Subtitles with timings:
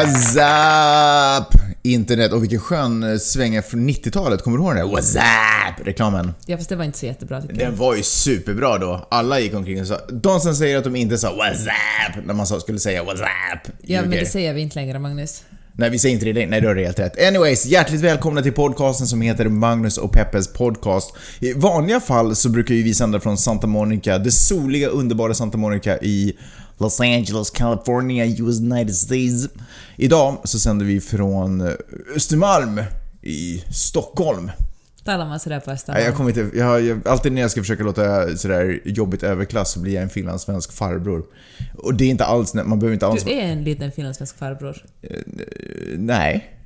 [0.00, 1.60] What's up?
[1.82, 4.42] Internet och vilken skön sväng från 90-talet.
[4.42, 5.86] Kommer du ihåg den där What's up?
[5.86, 6.34] Reklamen.
[6.46, 7.70] Ja fast det var inte så jättebra tycker jag.
[7.70, 9.06] Den var ju superbra då.
[9.10, 9.98] Alla gick omkring och sa...
[10.12, 12.26] De som säger att de inte sa What's up?
[12.26, 13.22] När man sa, skulle säga What's
[13.54, 13.72] up?
[13.82, 15.42] Ja men det säger vi inte längre Magnus.
[15.72, 16.46] Nej, vi säger inte det.
[16.46, 17.26] Nej, du har helt rätt.
[17.26, 21.14] Anyways, hjärtligt välkomna till podcasten som heter Magnus och Peppes podcast.
[21.40, 25.98] I vanliga fall så brukar vi sända från Santa Monica, det soliga, underbara Santa Monica
[25.98, 26.38] i
[26.78, 29.48] Los Angeles, California, United States.
[30.02, 31.72] Idag så sänder vi från
[32.16, 32.82] Östermalm
[33.22, 34.50] i Stockholm.
[35.04, 36.04] Talar man sådär på Nej, Östermalm?
[36.04, 36.58] jag kommer inte...
[36.58, 40.08] Jag, jag, alltid när jag ska försöka låta sådär jobbigt överklass så blir jag en
[40.08, 41.24] finlandssvensk farbror.
[41.74, 42.54] Och det är inte alls...
[42.54, 43.24] Man behöver inte alls...
[43.24, 44.84] Du är en liten finlandssvensk farbror.
[45.96, 46.59] Nej.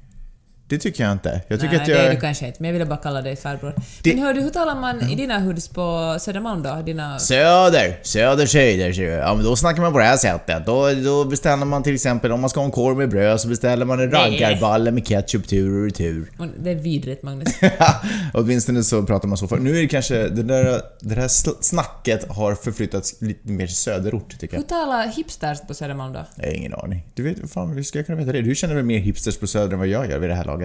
[0.74, 1.40] Det tycker jag inte.
[1.48, 1.98] Jag tycker Nej, att jag...
[1.98, 3.74] det är du kanske inte, men jag ville bara kalla dig farbror.
[4.02, 6.82] Det- Men hör du, hur talar man i dina hoods på Södermalm då?
[6.86, 7.18] Dina...
[7.18, 9.18] Söder, söder, söder, söder.
[9.18, 10.66] Ja men då snackar man på det här sättet.
[10.66, 13.48] Då, då beställer man till exempel om man ska ha en korv med bröd så
[13.48, 16.30] beställer man en raggarballe med ketchup tur och retur.
[16.62, 17.48] Det är vidrigt Magnus.
[18.34, 19.56] Åtminstone så pratar man så för.
[19.56, 21.28] Nu är det kanske, det där, det där
[21.62, 24.68] snacket har förflyttats lite mer till söderort tycker Hur jag.
[24.68, 26.24] talar hipsters på Södermalm då?
[26.36, 27.06] Jag har ingen aning.
[27.14, 28.42] Du vet, fan hur ska jag kunna veta det?
[28.42, 30.63] Du känner väl mer hipsters på söder än vad jag gör vid det här laget.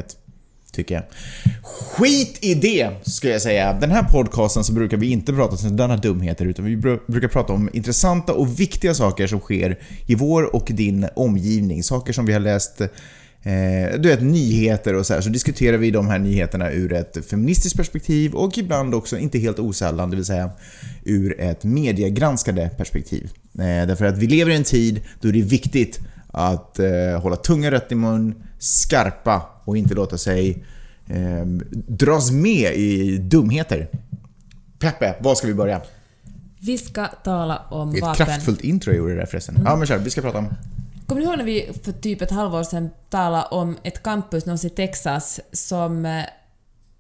[0.72, 1.03] Tycker jag.
[1.64, 3.73] Skit i det, skulle jag säga.
[3.73, 7.53] Den här podcasten så brukar vi inte prata om sådana dumheter utan vi brukar prata
[7.53, 11.83] om intressanta och viktiga saker som sker i vår och din omgivning.
[11.83, 12.81] Saker som vi har läst
[13.44, 17.25] Eh, du vet, nyheter och så här, så diskuterar vi de här nyheterna ur ett
[17.30, 20.50] feministiskt perspektiv och ibland också, inte helt osällan, det vill säga
[21.03, 23.30] ur ett mediegranskande perspektiv.
[23.53, 27.36] Eh, därför att vi lever i en tid då det är viktigt att eh, hålla
[27.36, 30.64] tungan rätt i mun, skarpa och inte låta sig
[31.08, 31.45] eh,
[31.88, 33.88] dras med i dumheter.
[34.80, 35.81] Peppe, var ska vi börja?
[36.59, 38.26] Vi ska tala om Det ett vapen.
[38.26, 39.61] kraftfullt intro jag gjorde där förresten.
[39.66, 40.48] Ja men kör, vi ska prata om...
[41.05, 44.73] Kommer du ihåg när vi för typ ett halvår sedan talade om ett campus någonstans
[44.73, 46.23] i Texas som eh,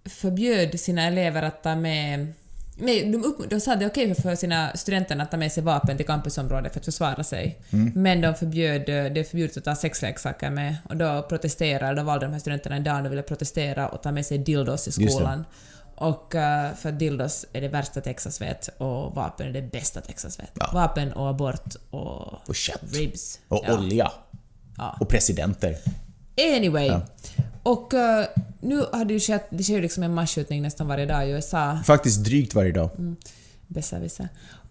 [0.05, 2.33] förbjöd sina elever att ta med...
[2.81, 5.51] Nej, de, upp, de sa att det är okej för sina studenter att ta med
[5.51, 7.61] sig vapen till campusområdet för att försvara sig.
[7.95, 10.75] Men de förbjöd, det är förbjudet att ta sexleksaker med.
[10.89, 14.01] Och då protesterade, då valde de här studenterna en dag och de ville protestera och
[14.03, 15.45] ta med sig dildos i skolan.
[15.95, 20.39] Och eh, för dildos är det värsta Texas vet och vapen är det bästa Texas
[20.39, 20.51] vet.
[20.53, 20.69] Ja.
[20.73, 22.81] Vapen och abort och, Och kött.
[22.93, 23.39] ribs.
[23.47, 23.77] Och Ja.
[23.77, 24.11] olja.
[24.77, 24.97] Ja.
[24.99, 25.75] Och presidenter.
[26.57, 26.91] Anyway.
[27.63, 28.25] Och eh,
[28.61, 31.31] nu har det ju skett, det sker ju liksom en masskjutning nästan varje dag i
[31.31, 31.79] USA.
[31.85, 32.89] Faktiskt drygt varje dag.
[33.67, 34.29] Besserwisser.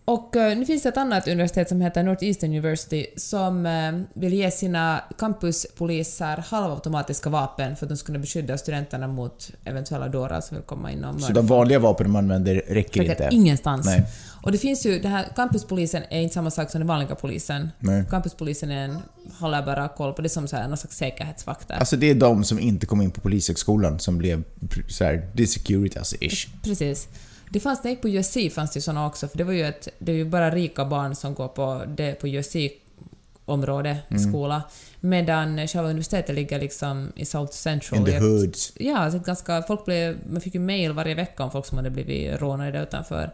[0.09, 4.35] Och eh, nu finns det ett annat universitet som heter Northeastern University som eh, vill
[4.35, 10.41] ge sina campuspoliser halvautomatiska vapen för att de ska kunna beskydda studenterna mot eventuella dårar
[10.41, 13.29] som vill komma in och Så de vanliga vapen man använder räcker Räcker inte?
[13.31, 13.87] ingenstans.
[13.87, 14.05] Nej.
[14.43, 17.71] Och det finns ju, det här campuspolisen är inte samma sak som den vanliga polisen.
[17.79, 18.05] Nej.
[18.11, 18.99] Campuspolisen är en,
[19.41, 21.75] håller bara koll på, det är som så här, någon slags säkerhetsvakter.
[21.75, 24.45] Alltså det är de som inte kom in på polishögskolan som blev
[24.89, 26.49] så här, det är Securitas-ish.
[26.65, 27.09] Precis.
[27.53, 29.65] Det fanns, när jag gick på USC fanns det såna också, för det var ju
[29.65, 34.23] ett, det är ju bara rika barn som går på det på USC-område, Mm.
[34.23, 34.63] skola.
[35.01, 37.99] Medan själva universitetet ligger liksom i South Central.
[38.01, 38.73] In the hoods.
[38.77, 41.91] Ja, så ganska, folk blev, man fick ju mail varje vecka om folk som hade
[41.91, 43.31] blivit rånade där utanför.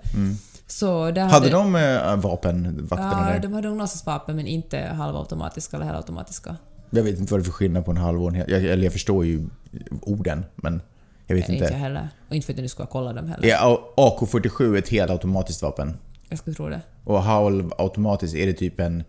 [0.66, 1.28] Så där Mm.
[1.32, 3.40] Hade de äh, vapen, vakterna Ja, där?
[3.40, 6.56] de hade nog vapen men inte halvautomatiska eller helautomatiska.
[6.90, 8.50] Jag vet inte vad det är för skillnad på en halv och en hel...
[8.50, 9.46] Jag, eller jag förstår ju
[10.00, 10.82] orden, men
[11.26, 11.78] jag vet Nej, inte jag inte.
[11.78, 12.08] heller.
[12.28, 13.48] Och inte för att jag nu ska kolla dem heller.
[13.48, 13.56] Är
[13.96, 15.96] AK47 ett helautomatiskt vapen?
[16.28, 16.80] Jag skulle tro det.
[17.04, 19.04] Och halvautomatiskt, är det typ en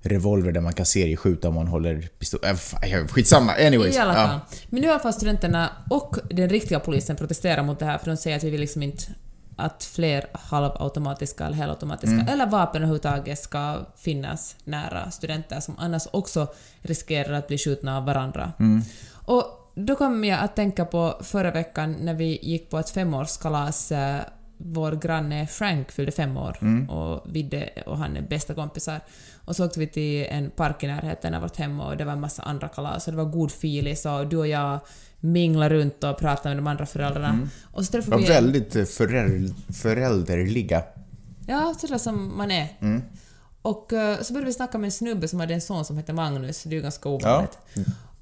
[0.00, 2.40] revolver där man kan serieskjuta om man håller pistol...
[2.44, 3.96] Äh, skitsamma, anyways.
[3.96, 4.26] I alla Ja.
[4.28, 4.38] fall.
[4.68, 7.98] Men nu har i alla fall studenterna och den riktiga polisen protesterat mot det här
[7.98, 9.02] för de säger att vi vill liksom inte
[9.56, 12.28] att fler halvautomatiska eller helautomatiska Mm.
[12.28, 16.46] eller vapen överhuvudtaget ska finnas nära studenter som annars också
[16.82, 18.52] riskerar att bli skjutna av varandra.
[18.58, 18.82] Mm.
[19.24, 23.92] Och då kom jag att tänka på förra veckan när vi gick på ett femårskalas
[23.92, 24.20] eh,
[24.56, 26.90] vår granne Frank fyllde fem år Mm.
[26.90, 29.00] och Vidde och han är bästa kompisar.
[29.44, 32.12] Och så åkte vi till en park i närheten av vårt hem och det var
[32.12, 34.80] en massa andra kalas och det var god filis och du och jag
[35.20, 37.48] minglade runt och pratade med de andra föräldrarna.
[37.72, 38.28] Och så Var träffade vi...
[38.28, 40.82] väldigt eh, föräldr, förälderliga.
[41.46, 42.68] Ja, sådär som man är.
[42.80, 43.02] Mm.
[43.62, 46.12] Och eh, så började vi snacka med en snubbe som hade en son som hette
[46.12, 47.58] Magnus, det är ju ganska ovanligt.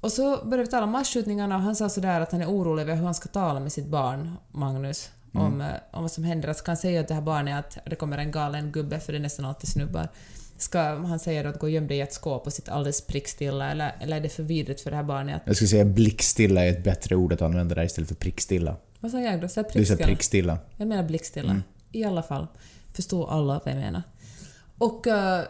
[0.01, 2.83] Och så började vi tala om masskjutningarna och han sa sådär att han är orolig
[2.83, 6.49] över hur han ska tala med sitt barn, Magnus, om, eh, om vad som händer.
[6.49, 9.13] Att ska han säga till det här barnet att det kommer en galen gubbe, för
[9.13, 10.09] det är nästan alltid snubbar.
[10.57, 13.01] Ska han säga då att gå och göm dig i ett skåp och sitta alldeles
[13.01, 15.41] prickstilla, eller, eller är det för vidrigt för det här barnet att...
[15.45, 18.75] Jag skulle säga blickstilla är ett bättre ord att använda där istället för prickstilla.
[18.99, 19.47] Vad sa jag då?
[19.47, 20.05] Så Det är så prickstilla?
[20.05, 20.57] prickstilla.
[20.77, 21.61] Jag menar blickstilla.
[21.91, 22.47] I alla fall.
[22.93, 24.03] Förstår alla vad jag menar.
[24.81, 25.41] Och uh,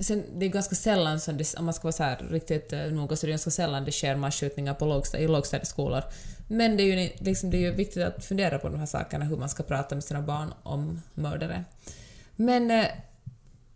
[0.00, 2.92] sen, det är ganska sällan, som det, om man ska vara så här riktigt uh,
[2.92, 6.02] noga, så det är ganska sällan det sker masskjutningar på lågsta, i lågstadieskolor.
[6.48, 9.24] Men det är, ju, liksom, det är ju viktigt att fundera på de här sakerna,
[9.24, 11.64] hur man ska prata med sina barn om mördare.
[12.36, 12.70] Men...
[12.70, 12.84] Uh,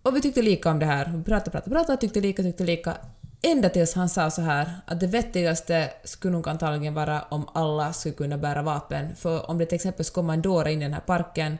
[0.03, 1.13] och vi tyckte lika om det här.
[1.17, 2.97] Vi pratade, pratade, pratade, tyckte lika, tyckte lika.
[3.43, 7.93] Ända tills han sa så här att det vettigaste skulle nog antagligen vara om alla
[7.93, 9.17] skulle kunna bära vapen.
[9.17, 11.59] För om det till exempel skulle komma en dåre in i den här parken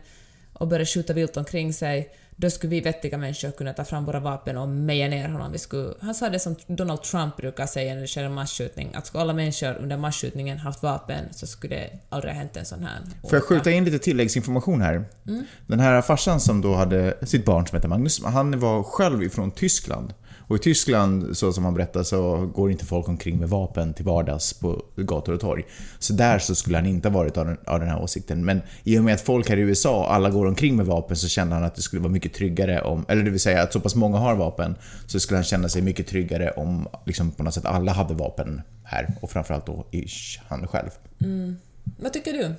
[0.53, 2.11] och börja skjuta vilt omkring sig,
[2.43, 5.53] då skulle vi vettiga människor kunna ta fram våra vapen och meja ner honom.
[5.53, 8.91] Vi skulle, han sa det som Donald Trump brukar säga när det sker en masskjutning,
[8.95, 12.65] att skulle alla människor under masskjutningen haft vapen så skulle det aldrig ha hänt en
[12.65, 12.99] sån här.
[13.23, 15.05] Får jag skjuta in lite tilläggsinformation här?
[15.27, 15.45] Mm.
[15.67, 19.51] Den här farsan som då hade sitt barn som heter Magnus, han var själv ifrån
[19.51, 20.15] Tyskland.
[20.47, 24.05] Och i Tyskland, så som han berättade, så går inte folk omkring med vapen till
[24.05, 25.65] vardags på gator och torg.
[25.99, 28.45] Så där så skulle han inte ha varit av den, av den här åsikten.
[28.45, 31.29] Men i och med att folk här i USA, alla går omkring med vapen, så
[31.29, 33.81] kände han att det skulle vara mycket tryggare om, eller det vill säga att så
[33.81, 34.75] pass många har vapen,
[35.07, 38.63] så skulle han känna sig mycket tryggare om liksom på något sätt alla hade vapen
[38.85, 39.09] här.
[39.21, 40.91] Och framförallt då ish, han själv.
[41.21, 41.57] Mm.
[41.99, 42.55] Vad tycker du?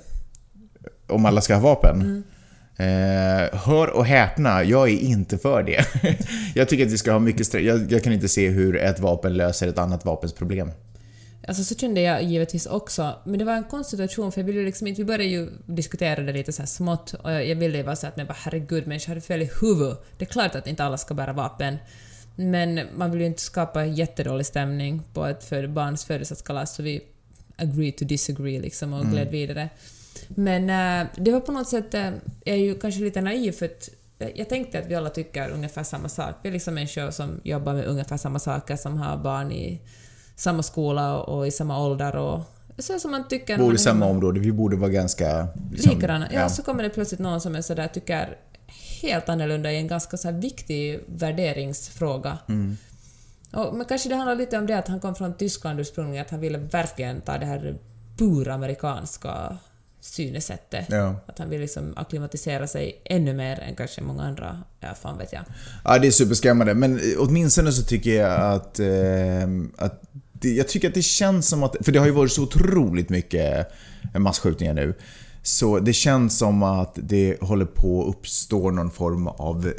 [1.06, 2.00] Om alla ska ha vapen?
[2.00, 2.22] Mm.
[2.76, 5.84] Eh, hör och häpna, jag är inte för det.
[6.54, 7.64] jag tycker att vi ska ha mycket sträng.
[7.64, 10.70] Jag, jag, kan inte se hur ett vapen löser ett annat vapens problem.
[11.48, 14.62] Alltså så kände jag givetvis också, men det var en konstig situation för jag ville
[14.62, 17.78] liksom inte, vi började ju diskutera det lite så här smått och jag, jag ville
[17.78, 20.04] ju vara så att men bara herregud människor hade fel i huvudet.
[20.18, 21.76] Det är klart att inte alla ska bära vapen.
[22.36, 27.00] Men man vill ju inte skapa jättedålig stämning på ett för barns födelsedagskalas så vi
[27.56, 29.32] agree to disagree liksom och gled mm.
[29.32, 29.68] vidare.
[30.28, 32.10] Men äh, det var på något sätt, äh,
[32.44, 33.88] jag är ju kanske lite naiv för att
[34.34, 36.34] jag tänkte att vi alla tycker ungefär samma sak.
[36.42, 39.80] Vi är liksom människor som jobbar med ungefär samma saker, som har barn i
[40.36, 42.40] samma skola och i samma ålder och
[42.78, 43.58] så som man tycker...
[43.58, 45.48] Bor i samma område, vi borde vara ganska...
[45.70, 46.28] Liksom, likadana.
[46.32, 48.38] Ja, ja, så kommer det plötsligt någon som är sådär, tycker
[49.02, 52.38] helt annorlunda i en ganska så viktig värderingsfråga.
[52.48, 52.76] Mm.
[53.52, 56.30] Och, men kanske det handlar lite om det att han kom från Tyskland ursprungligen, att
[56.30, 57.78] han ville verkligen ta det här
[58.16, 59.58] buramerikanska
[60.04, 60.86] synesättet.
[60.88, 61.16] Ja.
[61.26, 65.32] Att han vill liksom akklimatisera sig ännu mer än kanske många andra, ja fan vet
[65.32, 65.42] jag.
[65.84, 66.74] Ja, det är superskrämmande.
[66.74, 68.86] Men åtminstone så tycker jag att, eh,
[69.76, 70.02] att
[70.32, 73.08] det, jag tycker att det känns som att, för det har ju varit så otroligt
[73.08, 73.66] mycket
[74.14, 74.94] massskjutningar nu.
[75.42, 79.72] Så det känns som att det håller på att uppstå någon form av...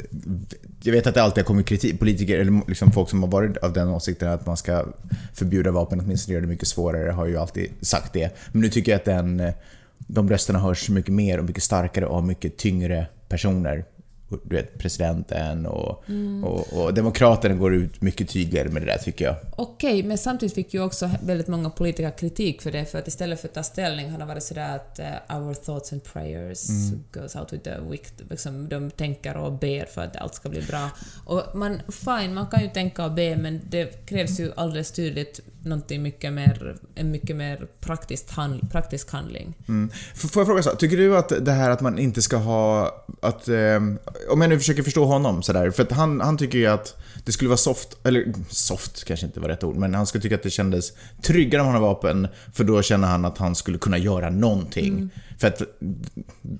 [0.82, 3.56] Jag vet att det alltid har kommit kritik, politiker eller liksom folk som har varit
[3.56, 4.84] av den åsikten att man ska
[5.34, 8.36] förbjuda vapen, åtminstone göra det mycket svårare, har ju alltid sagt det.
[8.52, 9.52] Men nu tycker jag att den
[10.06, 13.84] de rösterna hörs mycket mer och mycket starkare av mycket tyngre personer
[14.28, 16.44] du vet, presidenten och, mm.
[16.44, 19.36] och, och, demokraterna går ut mycket tydligare med det där tycker jag.
[19.56, 23.40] Okej, men samtidigt fick ju också väldigt många politiker kritik för det, för att istället
[23.40, 27.04] för att ta ställning har det varit sådär att uh, our thoughts and prayers mm.
[27.12, 28.30] goes out with the wicked.
[28.30, 30.90] Liksom, de tänker och ber för att allt ska bli bra.
[31.24, 35.40] Och man, fine, man kan ju tänka och be, men det krävs ju alldeles tydligt
[35.66, 39.54] någonting mycket mer, en mycket mer praktiskt hand, praktisk handling.
[39.68, 39.90] Mm.
[40.14, 43.48] Får jag fråga så, tycker du att det här att man inte ska ha, att,
[43.48, 43.76] eh,
[44.30, 47.32] om jag nu försöker förstå honom sådär, för att han, han tycker ju att det
[47.32, 50.42] skulle vara soft, eller soft kanske inte var rätt ord, men han skulle tycka att
[50.42, 50.92] det kändes
[51.22, 54.92] tryggare om han har vapen, för då känner han att han skulle kunna göra någonting.
[54.92, 55.10] Mm.
[55.38, 55.62] För att,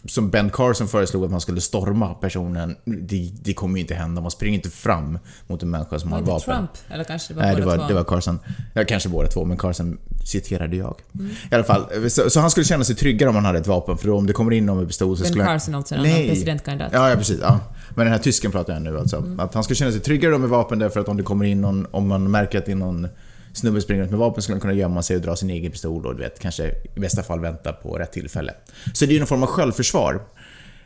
[0.05, 4.21] som Ben Carson föreslog att man skulle storma personen, det, det kommer ju inte hända.
[4.21, 6.55] Man springer inte fram mot en människa som har vapen.
[6.55, 6.71] Trump?
[6.89, 7.89] Eller kanske det var Nej, båda det var, två?
[7.89, 8.39] det var Carson.
[8.75, 11.01] Ja, kanske båda två, men Carson citerade jag.
[11.15, 11.31] Mm.
[11.51, 13.99] I alla fall, så, så, han skulle känna sig tryggare om han hade ett vapen,
[13.99, 16.93] för om det kommer in någon med pistol så ben skulle Carson alltså, en presidentkandidat?
[16.93, 17.39] Ja, ja, precis.
[17.43, 17.61] Ja.
[17.91, 19.17] Men den här tysken pratar jag nu alltså.
[19.17, 19.41] Mm.
[19.41, 21.87] Att han skulle känna sig tryggare med vapen därför att om det kommer in någon,
[21.91, 23.09] om man märker att det är någon
[23.57, 26.07] snubbe springer ut med vapen skulle han kunna gömma sig och dra sin egen pistol
[26.07, 28.55] och du vet, kanske i bästa fall vänta på rätt tillfälle.
[28.93, 30.15] Så det är ju någon form av självförsvar.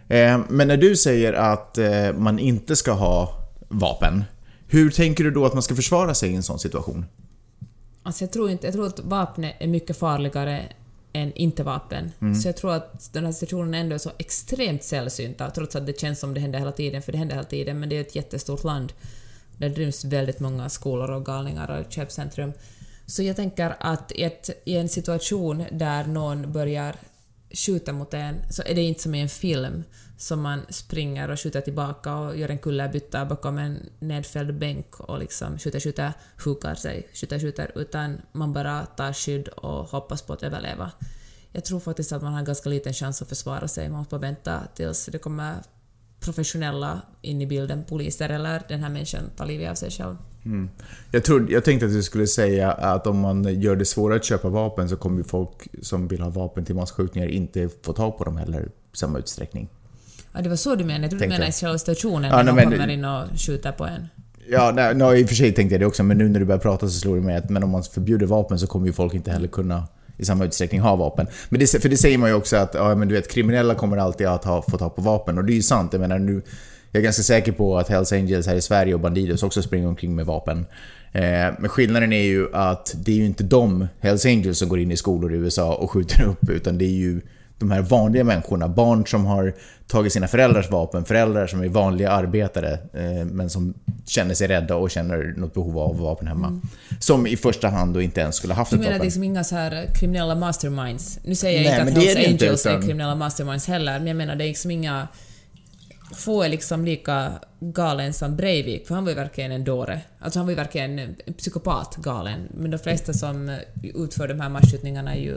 [0.08, 4.24] Eh, men när du säger att eh, man inte ska ha vapen,
[4.68, 7.04] hur tänker du då att man ska försvara sig i en sån situation?
[8.02, 10.62] Alltså jag tror inte, jag tror att vapnet är mycket farligare
[11.12, 12.12] än inte-vapen.
[12.20, 12.34] Mm.
[12.34, 16.00] Så jag tror att den här situationen ändå är så extremt sällsynta, trots att det
[16.00, 18.16] känns som det händer hela tiden, för det händer hela tiden, men det är ett
[18.16, 18.92] jättestort land.
[19.60, 22.52] Där ryms väldigt många skolor och galningar och köpcentrum.
[23.06, 26.96] Så jag tänker att i, ett, i en situation där någon börjar
[27.50, 29.84] skjuta mot en så är det inte som i en film
[30.16, 35.18] som man springer och skjuter tillbaka och gör en kullerbytta bakom en nedfälld bänk och
[35.18, 36.12] liksom skjuter, skjuter,
[36.44, 40.90] hukar sig, skjuter, skjuter, utan man bara tar skydd och hoppas på att överleva.
[41.52, 43.88] Jag tror faktiskt att man har ganska liten chans att försvara sig.
[43.88, 45.54] Man måste bara vänta tills det kommer
[46.20, 50.16] professionella in i bilden, poliser eller den här människan tar livet av sig själv.
[50.44, 50.70] Mm.
[51.10, 54.24] Jag, trodde, jag tänkte att du skulle säga att om man gör det svårare att
[54.24, 58.24] köpa vapen så kommer folk som vill ha vapen till masskjutningar inte få tag på
[58.24, 59.68] dem heller i samma utsträckning.
[60.32, 61.02] Ja, det var så du menade.
[61.04, 63.72] Jag trodde du menade i själva stationen Ja, när någon men- kommer in och skjuter
[63.72, 64.08] på en.
[64.48, 66.46] Ja, nej, nej, i och för sig tänkte jag det också, men nu när du
[66.46, 68.92] börjar prata så slår det mig att men om man förbjuder vapen så kommer ju
[68.92, 69.84] folk inte heller kunna
[70.20, 71.26] i samma utsträckning ha vapen.
[71.48, 73.96] Men det, för det säger man ju också att ja, men du vet, kriminella kommer
[73.96, 75.92] alltid att ha, få ta på vapen och det är ju sant.
[75.92, 76.42] Jag menar nu,
[76.92, 79.88] jag är ganska säker på att Hells Angels här i Sverige och Bandidos också springer
[79.88, 80.66] omkring med vapen.
[81.12, 81.22] Eh,
[81.58, 84.92] men skillnaden är ju att det är ju inte de Hells Angels som går in
[84.92, 87.20] i skolor i USA och skjuter upp, utan det är ju
[87.60, 89.54] de här vanliga människorna, barn som har
[89.86, 93.74] tagit sina föräldrars vapen, föräldrar som är vanliga arbetare eh, men som
[94.06, 96.60] känner sig rädda och känner något behov av vapen hemma.
[97.00, 99.04] Som i första hand då inte ens skulle haft Du ett menar vapen.
[99.06, 101.18] liksom inga så här kriminella masterminds?
[101.24, 103.14] Nu säger jag Nej, inte att det är Hells det inte, Angels är utan- kriminella
[103.14, 105.08] masterminds heller, men jag menar det är liksom inga...
[106.14, 110.00] Få är liksom lika galen som Breivik, för han var ju verkligen en dåre.
[110.20, 112.48] Alltså han var ju verkligen en psykopat galen.
[112.54, 113.56] Men de flesta som eh,
[113.94, 115.36] utför de här massskjutningarna är ju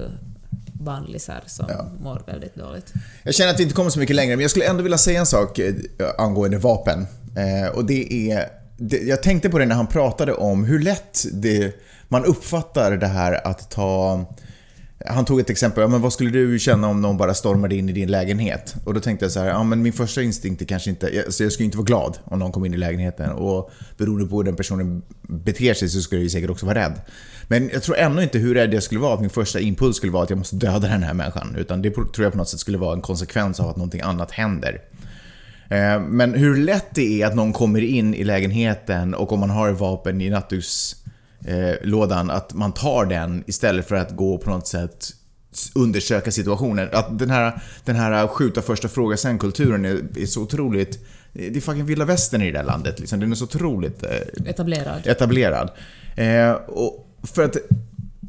[0.74, 1.65] bandlisar som
[2.00, 2.94] mår väldigt dåligt.
[3.24, 5.20] Jag känner att vi inte kommer så mycket längre, men jag skulle ändå vilja säga
[5.20, 5.74] en sak eh,
[6.18, 7.08] angående vapen.
[7.38, 8.46] Eh, och det är...
[8.77, 11.75] Det, jag tänkte på det när han pratade om hur lätt det,
[12.08, 14.25] man uppfattar det här att ta...
[15.06, 17.89] Han tog ett exempel, ja, men vad skulle du känna om någon bara stormade in
[17.89, 18.75] i din lägenhet?
[18.86, 21.34] Och då tänkte jag så här, ja men min första instinkt är kanske inte, jag-
[21.34, 24.38] så jag skulle inte vara glad om någon kom in i lägenheten och beroende på
[24.38, 26.94] hur den personen beter sig så skulle jag ju säkert också vara rädd.
[27.48, 30.12] Men jag tror ändå inte hur rädd jag skulle vara att min första impuls skulle
[30.12, 31.56] vara att jag måste döda den här människan.
[31.58, 34.32] Utan det tror jag på något sätt skulle vara en konsekvens av att någonting annat
[34.32, 34.82] händer.
[35.70, 39.50] Eh, Men hur lätt det är att någon kommer in i lägenheten och om man
[39.50, 45.10] har vapen i nattdukslådan att man tar den istället för att gå på något sätt
[45.76, 46.90] undersöka situationen.
[46.92, 51.06] Att den här, den här skjuta första fråga sen-kulturen är, är så otroligt...
[51.34, 53.20] Det är fucking vilda västern i det där landet liksom.
[53.20, 54.10] Den är så otroligt eh,
[54.50, 55.08] Etablerad.
[55.08, 55.70] etablerad.
[56.16, 57.58] Eh, och för att,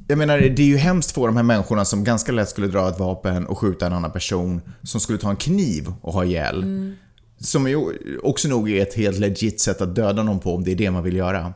[0.08, 2.88] jag menar, det är ju hemskt få de här människorna som ganska lätt skulle dra
[2.88, 6.64] ett vapen och skjuta en annan person, som skulle ta en kniv och ha ihjäl.
[7.38, 7.78] Som ju
[8.22, 10.90] också nog är ett helt legit sätt att döda någon på om det är det
[10.90, 11.54] man vill göra.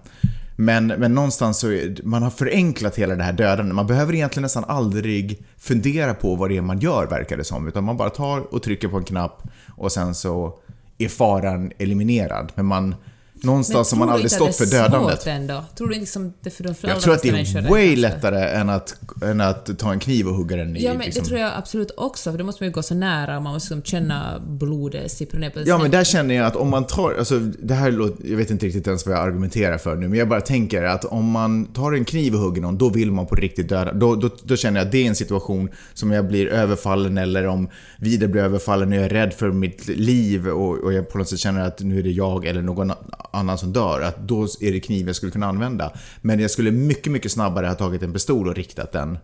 [0.61, 3.75] Men, men någonstans så är, man har förenklat hela det här dödandet.
[3.75, 7.69] Man behöver egentligen nästan aldrig fundera på vad det är man gör, verkar det som.
[7.69, 9.43] Utan man bara tar och trycker på en knapp
[9.77, 10.59] och sen så
[10.99, 12.53] är faran eliminerad.
[12.55, 12.95] Men man,
[13.43, 15.27] någonstans har man aldrig stått för dödandet.
[15.27, 15.65] Ändå?
[15.77, 18.71] Tror du inte som det för de Jag tror att det är way lättare än
[18.71, 20.85] att, än att ta en kniv och hugga den i.
[20.85, 21.23] Ja, men liksom.
[21.23, 23.75] det tror jag absolut också, för då måste man ju gå så nära, man måste
[23.75, 27.15] liksom känna blodet sippra ner på Ja, men där känner jag att om man tar,
[27.19, 30.19] alltså det här låter, jag vet inte riktigt ens vad jag argumenterar för nu, men
[30.19, 33.27] jag bara tänker att om man tar en kniv och hugger någon, då vill man
[33.27, 33.93] på riktigt döda.
[33.93, 37.47] Då, då, då känner jag att det är en situation som jag blir överfallen eller
[37.47, 37.69] om
[37.99, 41.29] vidare blir överfallen och jag är rädd för mitt liv och, och jag på något
[41.29, 42.93] sätt känner att nu är det jag eller någon
[43.31, 45.93] annan som dör, att då är det kniv jag skulle kunna använda.
[46.21, 49.19] Men jag skulle mycket, mycket snabbare ha tagit en pistol och riktat den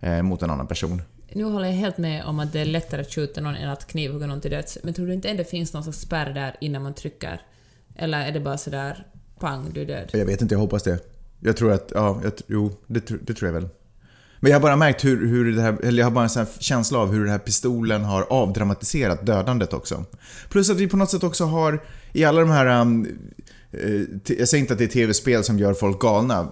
[0.00, 1.02] eh, mot en annan person.
[1.32, 3.86] Nu håller jag helt med om att det är lättare att skjuta någon än att
[3.86, 6.56] knivhugga någon till döds, men tror du inte ändå det finns någon slags spärr där
[6.60, 7.40] innan man trycker?
[7.96, 9.06] Eller är det bara sådär
[9.40, 10.10] pang, du är död?
[10.12, 10.98] Jag vet inte, jag hoppas det.
[11.40, 13.68] Jag tror att, ja, jag, jo, det, det tror jag väl.
[14.40, 16.42] Men jag har bara märkt hur, hur det här, eller jag har bara en sån
[16.42, 20.04] här känsla av hur den här pistolen har avdramatiserat dödandet också.
[20.50, 23.18] Plus att vi på något sätt också har, i alla de här, um,
[23.72, 26.48] Eh, jag säger inte att det är tv-spel som gör folk galna,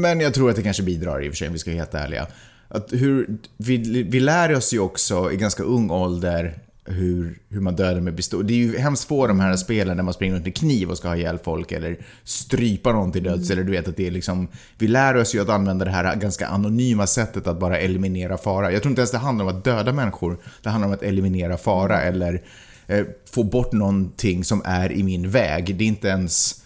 [0.00, 1.78] men jag tror att det kanske bidrar i och för sig om vi ska vara
[1.78, 2.26] helt ärliga.
[2.68, 7.76] Att hur, vi, vi lär oss ju också i ganska ung ålder hur, hur man
[7.76, 8.46] dödar med pistol.
[8.46, 10.98] Det är ju hemskt få de här spelen där man springer runt med kniv och
[10.98, 13.50] ska ha ihjäl folk eller strypa någon till döds.
[13.50, 14.48] Eller du vet att det är liksom...
[14.78, 18.72] Vi lär oss ju att använda det här ganska anonyma sättet att bara eliminera fara.
[18.72, 20.38] Jag tror inte ens det handlar om att döda människor.
[20.62, 22.42] Det handlar om att eliminera fara eller
[22.86, 25.76] Eh, få bort någonting som är i min väg.
[25.76, 26.60] Det är inte ens...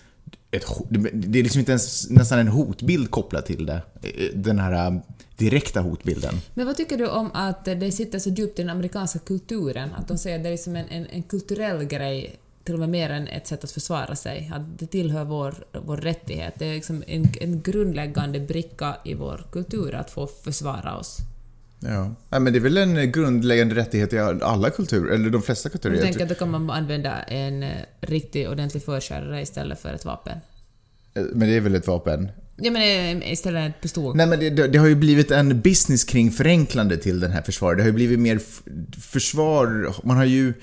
[0.50, 3.82] Ett, det- är liksom inte ens nästan en hotbild kopplad till det.
[4.02, 5.00] Eh, den här eh,
[5.36, 6.34] direkta hotbilden.
[6.54, 9.90] Men vad tycker du om att det sitter så djupt i den amerikanska kulturen?
[9.94, 12.88] Att de säger att det är liksom en, en, en kulturell grej, till och med
[12.88, 14.50] mer än ett sätt att försvara sig.
[14.54, 16.54] Att det tillhör vår, vår rättighet.
[16.58, 21.18] Det är liksom en, en grundläggande bricka i vår kultur att få försvara oss.
[21.80, 22.14] Ja.
[22.28, 25.94] Nej, men det är väl en grundläggande rättighet i alla kulturer, eller de flesta kulturer.
[25.94, 27.70] Jag tänker att då kan man använda en eh,
[28.00, 30.38] riktig ordentlig förkärare istället för ett vapen.
[31.14, 32.28] Men det är väl ett vapen?
[32.56, 34.16] Jag menar eh, istället för ett pistol.
[34.16, 37.42] Nej men det, det, det har ju blivit en business kring förenklande till den här
[37.42, 37.78] försvaret.
[37.78, 38.40] Det har ju blivit mer
[39.00, 40.54] försvar, man har ju...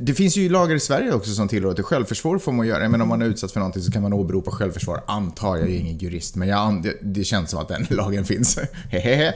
[0.00, 2.88] Det finns ju lagar i Sverige också som tillåter självförsvar får man göra.
[2.88, 5.68] Men om man är utsatt för någonting så kan man åberopa självförsvar, antar jag.
[5.68, 8.58] Jag är ingen jurist, men jag, det, det känns som att den lagen finns.
[8.90, 9.34] Hehehe.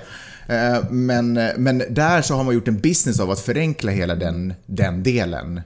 [0.49, 4.55] Eh, men, men där så har man gjort en business av att förenkla hela den,
[4.67, 5.61] den delen.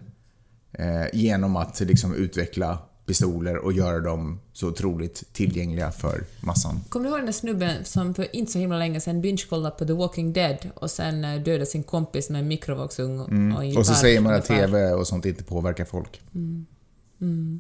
[0.79, 6.81] Eh, genom att liksom utveckla pistoler och göra dem så otroligt tillgängliga för massan.
[6.89, 9.87] Kommer du ihåg den där snubben som för inte så himla länge sedan binge-kollade på
[9.87, 13.57] The Walking Dead och sen eh, dödade sin kompis med en mikrovågsugn och, Mm.
[13.57, 14.45] och en så säger man att.
[14.45, 16.21] TV och sånt inte påverkar folk.
[16.31, 17.59] Det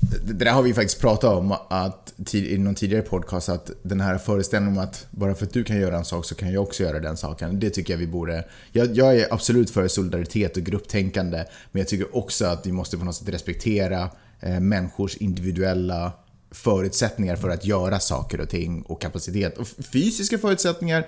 [0.00, 4.18] det där har vi faktiskt pratat om att, i någon tidigare podcast, att den här
[4.18, 6.82] föreställningen om att bara för att du kan göra en sak så kan jag också
[6.82, 7.60] göra den saken.
[7.60, 8.44] Det tycker jag vi borde...
[8.72, 12.98] Jag, jag är absolut för solidaritet och grupptänkande, men jag tycker också att vi måste
[12.98, 16.12] på något sätt respektera eh, människors individuella
[16.50, 19.58] förutsättningar för att göra saker och ting och kapacitet.
[19.58, 21.06] Och fysiska förutsättningar.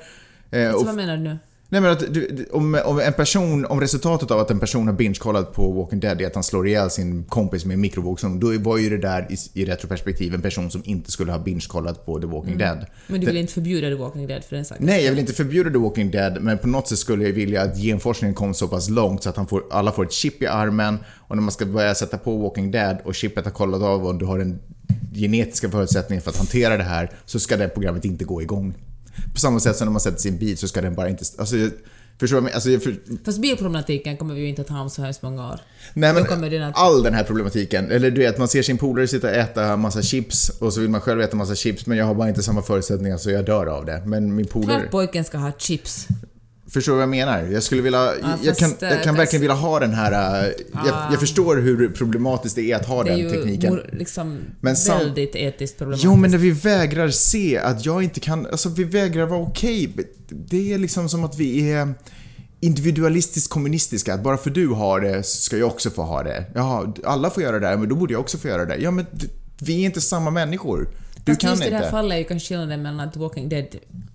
[0.50, 1.38] eh, Så och vad menar du nu?
[1.72, 4.94] Nej men att du, om, om en person, om resultatet av att en person har
[4.94, 8.58] binge-kollat på Walking Dead är att han slår ihjäl sin kompis med en mikrovågsugn, då
[8.58, 12.20] var ju det där i, i retroperspektiv en person som inte skulle ha binge-kollat på
[12.20, 12.86] The Walking Dead.
[13.06, 14.86] Men du vill inte förbjuda The Walking Dead för den saken?
[14.86, 17.62] Nej, jag vill inte förbjuda The Walking Dead, men på något sätt skulle jag vilja
[17.62, 20.46] att genforskningen kom så pass långt så att han får, alla får ett chip i
[20.46, 20.98] armen
[21.28, 24.18] och när man ska börja sätta på Walking Dead och chippet har kollat av om
[24.18, 24.58] du har den
[25.14, 28.74] genetiska förutsättningen för att hantera det här så ska det programmet inte gå igång.
[29.34, 31.24] På samma sätt som när man sätter sin bil så ska den bara inte...
[31.38, 31.70] Alltså, jag-
[32.20, 32.50] förstår du?
[32.50, 35.60] Alltså, för, Fast bilproblematiken kommer vi ju inte att ha om så hemskt många år.
[35.94, 36.22] Nej men
[36.62, 39.76] att- all den här problematiken, eller du vet man ser sin polare sitta och äta
[39.76, 42.42] massa chips och så vill man själv äta massa chips men jag har bara inte
[42.42, 44.02] samma förutsättningar så jag dör av det.
[44.06, 44.78] Men min polare...
[44.80, 46.06] Klart pojken ska ha chips.
[46.72, 47.42] Förstår du vad jag menar?
[47.42, 48.12] Jag skulle vilja...
[48.42, 50.42] jag, kan, jag kan det- verkligen vilja ha den här...
[50.44, 51.08] äh, jag, Ah.
[51.10, 53.72] jag förstår hur problematiskt det är att ha Det är den ju tekniken.
[53.74, 56.04] mor- liksom Men sam- väldigt etiskt problematiskt.
[56.04, 58.46] Jo, men när vi vägrar se att jag inte kan...
[58.46, 59.92] Alltså, vi vägrar vara okej.
[60.28, 61.94] Det är liksom som att vi är
[62.60, 64.14] individualistiskt kommunistiska.
[64.14, 66.44] Att bara för du har det så ska jag också få ha det.
[66.54, 68.76] Jaha, alla får göra det, men då borde jag också få göra det.
[68.76, 69.06] Ja, men
[69.60, 70.88] vi är inte samma människor.
[71.30, 71.78] Du Fast kan just i inte.
[71.78, 73.66] det här fallet är ju kanske skillnaden mellan att Walking Dead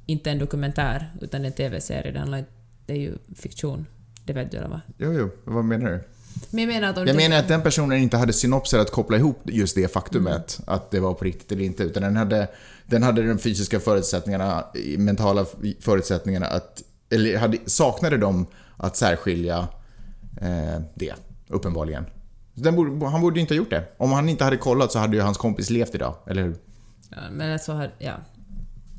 [0.05, 2.45] inte är en dokumentär utan en TV-serie.
[2.85, 3.85] Det, är ju fiktion.
[4.25, 4.81] Det vet du eller va?
[4.97, 6.03] Jo, jo, vad menar du?
[6.49, 9.41] Men jag menar att Jag menar att den personen inte hade synopser att koppla ihop
[9.45, 12.47] just det faktumet, att det var på riktigt eller inte, utan den hade,
[12.85, 14.65] den hade de fysiska förutsättningarna,
[14.97, 15.45] mentala
[15.79, 19.67] förutsättningarna att, eller hade, saknade de att särskilja
[20.41, 21.13] eh, det,
[21.47, 22.05] uppenbarligen.
[22.53, 23.83] Borde, han borde inte ha gjort det.
[23.97, 26.55] Om han inte hade kollat så hade ju hans kompis levt idag, eller hur?
[27.09, 28.13] Ja, men så här, ja.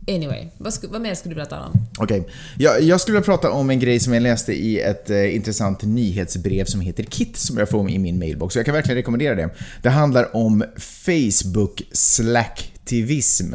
[0.09, 1.87] Anyway, vad, sku, vad mer skulle du vilja tala om?
[1.99, 2.29] Okej.
[2.59, 5.83] Jag, jag skulle vilja prata om en grej som jag läste i ett eh, intressant
[5.83, 8.57] nyhetsbrev som heter Kit som jag får i min mailbox.
[8.57, 9.51] Jag kan verkligen rekommendera det.
[9.83, 13.55] Det handlar om Facebook slacktivism.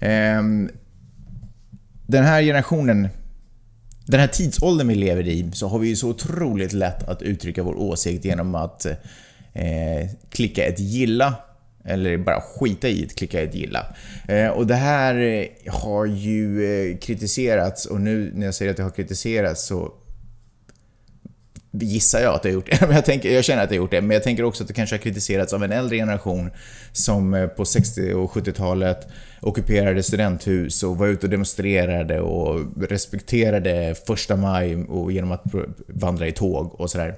[0.00, 0.70] Ehm,
[2.06, 3.08] den här generationen,
[4.06, 7.62] den här tidsåldern vi lever i, så har vi ju så otroligt lätt att uttrycka
[7.62, 8.86] vår åsikt genom att
[9.52, 11.34] eh, klicka ett gilla
[11.88, 13.86] eller bara skita i det, klicka ett gilla.
[14.28, 18.76] Eh, och det här eh, har ju eh, kritiserats och nu när jag säger att
[18.76, 19.92] det har kritiserats så
[21.72, 22.88] gissar jag att det har gjort det.
[22.94, 24.74] Jag, tänker, jag känner att det har gjort det, men jag tänker också att det
[24.74, 26.50] kanske har kritiserats av en äldre generation
[26.92, 29.08] som eh, på 60 och 70-talet
[29.40, 35.44] ockuperade studenthus och var ute och demonstrerade och respekterade första maj och genom att
[35.86, 37.14] vandra i tåg och sådär.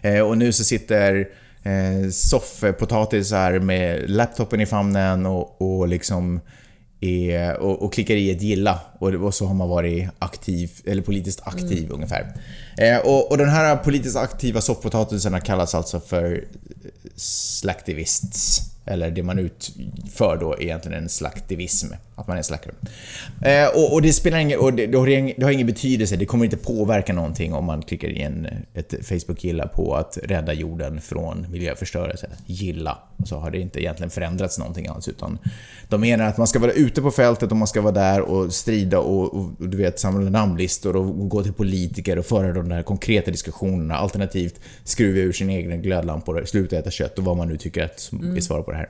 [0.00, 1.28] Eh, och nu så sitter
[1.62, 6.40] eh, soffpotatisar med laptopen i famnen och, och liksom
[7.00, 11.02] är, och, och klickar i ett gilla och, och så har man varit aktiv, eller
[11.02, 12.34] politiskt aktiv ungefär.
[12.78, 16.44] Eh, och, och den här politiskt aktiva soffpotatisarna kallas alltså för
[17.16, 18.60] slaktivists.
[18.84, 21.86] Eller det man utför då är egentligen en slaktivism.
[22.20, 22.74] Att man är slackare.
[23.42, 26.16] Eh, och, och det spelar ingen, och det, det, har ingen, det har ingen betydelse,
[26.16, 30.52] det kommer inte påverka någonting om man klickar i en, ett Facebook-gilla på att rädda
[30.52, 32.30] jorden från miljöförstörelse.
[32.46, 32.98] Gilla.
[33.24, 35.38] Så har det inte egentligen förändrats någonting alls utan
[35.88, 38.52] de menar att man ska vara ute på fältet och man ska vara där och
[38.52, 42.68] strida och, och, och du vet samla namnlistor och gå till politiker och föra de
[42.68, 47.48] där konkreta diskussionerna alternativt skruva ur sin egen glödlampor, sluta äta kött och vad man
[47.48, 48.88] nu tycker att som är svar på det här.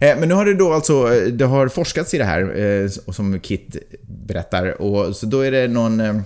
[0.00, 2.88] Eh, Men nu har det då alltså, eh, det har forskats i det här, eh,
[2.88, 6.22] som Kit berättar, och så då är det någon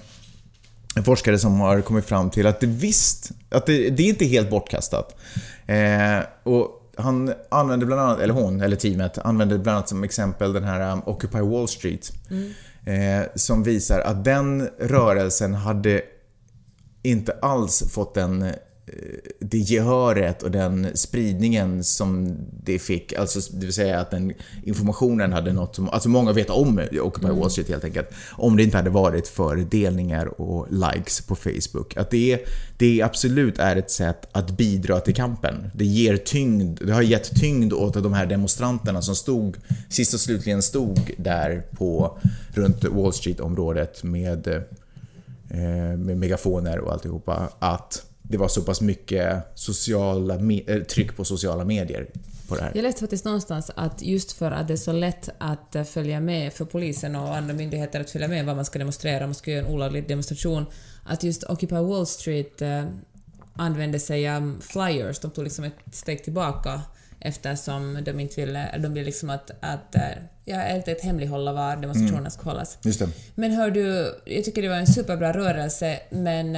[1.04, 4.50] forskare som har kommit fram till att det visst, att det, det är inte helt
[4.50, 5.16] bortkastat.
[6.42, 10.64] Och han använder bland annat, eller hon, eller teamet, använder bland annat som exempel den
[10.64, 12.12] här um, Occupy Wall Street.
[12.86, 16.02] Eh, som visar att den rörelsen hade
[17.02, 18.50] inte alls fått den
[19.40, 24.32] det gehöret och den spridningen som det fick, alltså det vill säga att den
[24.64, 28.62] informationen hade nått, som- alltså många vet om Occupy Wall Street helt enkelt, om det
[28.62, 31.96] inte hade varit för delningar och likes på Facebook.
[31.96, 32.38] Att det,
[32.78, 35.70] det absolut är ett sätt att bidra till kampen.
[35.74, 39.56] Det ger tyngd, det har gett tyngd åt de här demonstranterna som stod,
[39.88, 42.18] sist och slutligen stod där på,
[42.54, 44.46] runt Wall Street-området med
[45.50, 50.34] eh, med megafoner och alltihopa, att det var så pass mycket sociala
[50.66, 52.06] eh, tryck på sociala medier.
[52.48, 52.72] på det här.
[52.74, 56.20] Jag läste faktiskt någonstans att just för att det är så lätt att eh, följa
[56.20, 59.34] med för polisen och andra myndigheter att följa med vad man ska demonstrera, om man
[59.34, 60.66] ska göra en olaglig demonstration,
[61.04, 62.84] att just Occupy Wall Street eh,
[63.56, 66.82] använde sig av flyers, de tog liksom ett steg tillbaka
[67.20, 69.96] eftersom de inte ville, de ville liksom att, att
[70.44, 72.30] ja, helt ett hemlighålla var demonstrationerna Mm.
[72.30, 72.78] skulle hållas.
[73.34, 76.56] Men hör du, jag tycker det var en superbra rörelse, men,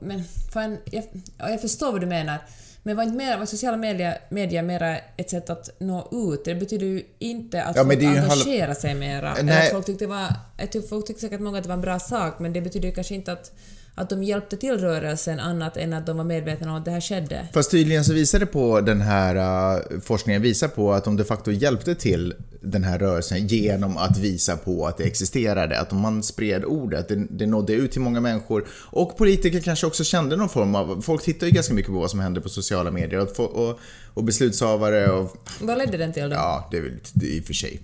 [0.00, 1.04] men fan, jag,
[1.38, 2.38] jag förstår vad du menar.
[2.82, 6.44] Men var inte mer, var sociala medier, medier mera ett sätt att nå ut?
[6.44, 9.32] Det betyder ju inte att Ja, folk ju halv- engagerar sig mera.
[9.36, 9.66] Eller Nej.
[9.66, 10.26] att folk tyckte det var...
[10.58, 12.94] Jag folk tyckte säkert många att det var en bra sak, men det betyder ju
[12.94, 13.52] kanske inte att,
[13.98, 17.00] att de hjälpte till rörelsen annat än att de var medvetna om att det här
[17.00, 17.48] skedde.
[17.52, 19.36] Fast tydligen så visar det på den här
[19.76, 24.18] uh, forskningen visar på att de de facto hjälpte till den här rörelsen genom att
[24.18, 25.80] visa på att det existerade.
[25.80, 28.66] Att man spred ordet, det, det nådde ut till många människor.
[28.70, 31.02] Och politiker kanske också kände någon form av...
[31.02, 33.80] Folk tittar ju ganska mycket på vad som händer på sociala medier och, och,
[34.14, 35.36] och beslutshavare och...
[35.60, 36.36] Vad ledde den till då?
[36.36, 37.80] Ja, det är väl i och för sig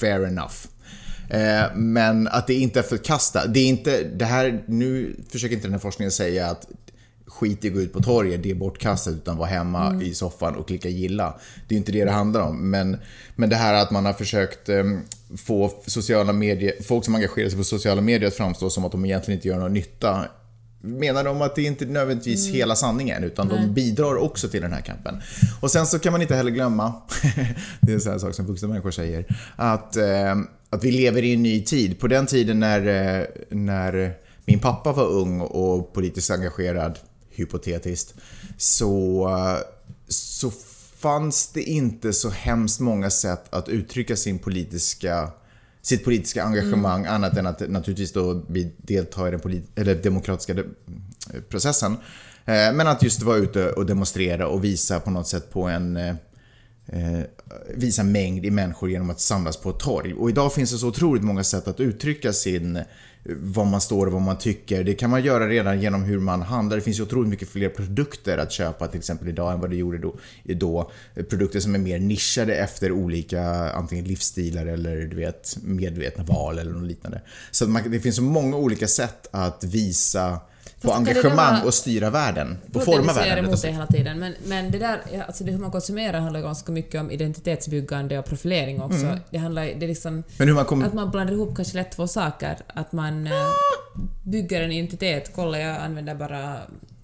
[0.00, 0.54] fair enough.
[1.30, 3.54] Eh, men att det inte är förkastat.
[3.54, 6.66] Det är inte, det här, nu försöker inte den här forskningen säga att
[7.26, 10.54] skit i att gå ut på torget, det är bortkastat, utan vara hemma i soffan
[10.54, 11.38] och klicka gilla.
[11.68, 12.70] Det är inte det det handlar om.
[12.70, 12.96] Men,
[13.34, 14.84] men det här att man har försökt eh,
[15.36, 19.04] få sociala medier, folk som engagerar sig på sociala medier att framstå som att de
[19.04, 20.24] egentligen inte gör någon nytta.
[20.80, 24.80] Menar de att det inte nödvändigtvis hela sanningen, utan de bidrar också till den här
[24.80, 25.22] kampen.
[25.60, 26.94] Och sen så kan man inte heller glömma,
[27.80, 30.34] det är en sån här sak som vuxna människor säger, att, eh,
[30.70, 32.00] att vi lever i en ny tid.
[32.00, 32.86] På den tiden när,
[33.20, 36.98] eh, när min pappa var ung och politiskt engagerad,
[37.30, 38.14] hypotetiskt,
[38.58, 39.58] så, eh,
[40.08, 40.50] så
[40.96, 45.30] fanns det inte så hemskt många sätt att uttrycka sin politiska
[45.82, 50.54] sitt politiska engagemang annat än att naturligtvis då vi deltar i den polit- eller demokratiska
[50.54, 50.64] de-
[51.48, 51.92] processen.
[52.44, 55.96] Eh, Men att just vara ute och demonstrera och visa på något sätt på en
[56.88, 57.20] eh,
[57.74, 60.14] visa mängd i människor genom att samlas på ett torg.
[60.14, 62.82] Och idag finns det så otroligt många sätt att uttrycka sin eh,
[63.28, 64.84] vad man står och vad man tycker.
[64.84, 66.76] Det kan man göra redan genom hur man handlar.
[66.76, 69.76] Det finns ju otroligt mycket fler produkter att köpa till exempel idag än vad det
[69.76, 70.16] gjorde då.
[70.44, 70.90] då.
[71.28, 76.72] Produkter som är mer nischade efter olika antingen livsstilar eller du vet medvetna val eller
[76.72, 77.22] något liknande.
[77.50, 80.40] Så att man, det finns så många olika sätt att visa
[80.86, 82.58] på det där engagemang vara- och styra världen.
[82.74, 83.44] Och forma världen.
[83.44, 83.74] emot sagt.
[83.74, 87.10] hela tiden, men, men det där, alltså det hur man konsumerar handlar ganska mycket om
[87.10, 89.06] identitetsbyggande och profilering också.
[89.06, 89.18] Mm.
[89.30, 90.86] Det handlar det är liksom man kommer...
[90.86, 92.56] att man blandar ihop kanske lätt två saker.
[92.66, 93.32] Att man eh,
[94.22, 95.32] bygger en identitet.
[95.34, 96.56] Kolla, jag använder bara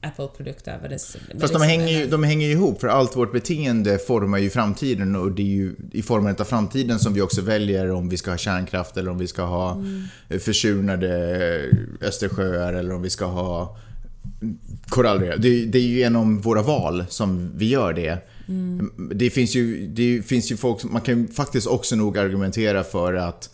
[0.03, 0.79] Apple-produkter.
[0.83, 4.51] vad det- Fast de hänger, ju, de hänger ihop, för allt vårt beteende formar ju
[4.51, 8.17] framtiden och det är ju i formandet av framtiden som vi också väljer om vi
[8.17, 10.41] ska ha kärnkraft eller om vi ska ha Mm.
[10.41, 11.09] försurnade
[12.01, 13.77] Östersjöar eller om vi ska ha
[14.89, 15.41] korallrev.
[15.41, 18.19] Det, det är ju genom våra val som vi gör det.
[18.49, 18.91] Mm.
[19.15, 23.15] Det finns ju, det finns ju folk, man kan ju faktiskt också nog argumentera för
[23.15, 23.51] att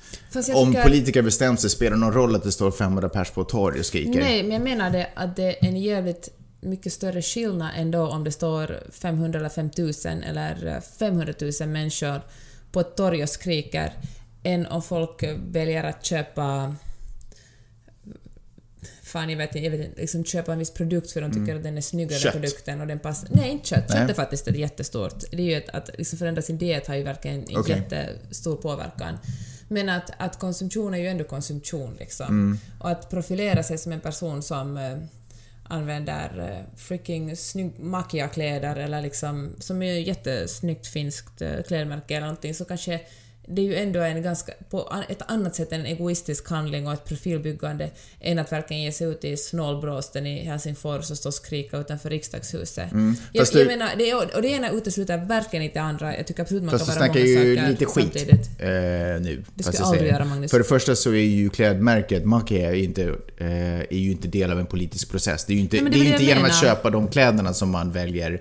[0.55, 3.41] om tycker- politiker bestämt sig spelar det någon roll att det står 500 pers på
[3.43, 4.21] ett torg och skriker.
[4.21, 6.29] Nej, men jag menade att det är en jävligt
[6.61, 12.21] mycket större skillnad ändå om det står 500 eller 5000 eller 500 000 människor
[12.73, 13.92] på ett torg och skriker
[14.42, 16.75] än om folk väljer att köpa
[19.03, 21.57] Fan, jag vet inte, jag vet inte liksom köpa en viss produkt för de tycker
[21.57, 22.23] att den är snyggare, Mm.
[22.23, 22.33] Kött.
[22.33, 23.29] produkten, och den passar...
[23.33, 23.85] Nej, inte kött.
[23.88, 23.99] Nej.
[23.99, 25.25] Kött är faktiskt jättestort.
[25.31, 27.77] Det är ju ett, att liksom förändra sin diet har ju verkligen en Okej.
[27.77, 29.18] jättestor påverkan.
[29.68, 32.27] Men att, att konsumtion är ju ändå konsumtion liksom.
[32.27, 32.59] Mm.
[32.79, 34.99] Och att profilera sig som en person som eh,
[35.69, 42.55] använder eh, freaking snygg macchia-kläder eller liksom, som är jättesnyggt finskt eh, klädmärke eller någonting,
[42.55, 43.01] så kanske
[43.51, 47.05] det är ju ändå en ganska, på ett annat sätt en egoistisk handling och ett
[47.05, 51.79] profilbyggande än att verkligen ge sig ut i snålblåsten i Helsingfors och stå och skrika
[51.79, 52.77] utanför riksdagshuset.
[52.77, 53.15] jag, Mm.
[53.39, 56.17] Fast jag du- menar, det, är- och det ena utesluter verkligen inte det andra.
[56.17, 58.49] Jag tycker absolut man Fast du kan vara snackar många ju saker lite skit samtidigt.
[58.59, 58.67] eh,
[59.21, 59.45] nu.
[59.55, 60.51] Det fast ska jag jag aldrig göra, Magnus.
[60.51, 62.25] För det första så är ju klädmärket
[62.75, 63.03] ju inte,
[63.39, 63.49] eh,
[63.81, 65.45] är ju inte del av en politisk process.
[65.45, 66.75] Det är ju inte, Nej, det det är ju det inte jag genom att menar.
[66.75, 68.41] köpa de kläderna som man väljer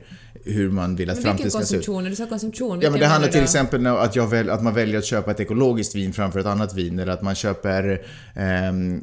[0.53, 1.85] hur man vill att vilken framtiden ska se ut.
[1.85, 2.03] konsumtion?
[2.09, 2.69] Du sa konsumtion.
[2.69, 3.43] Ja men vilken det handlar till du?
[3.43, 6.45] exempel om att, jag väl, att man väljer att köpa ett ekologiskt vin framför ett
[6.45, 8.01] annat vin eller att man köper
[8.35, 9.01] ehm,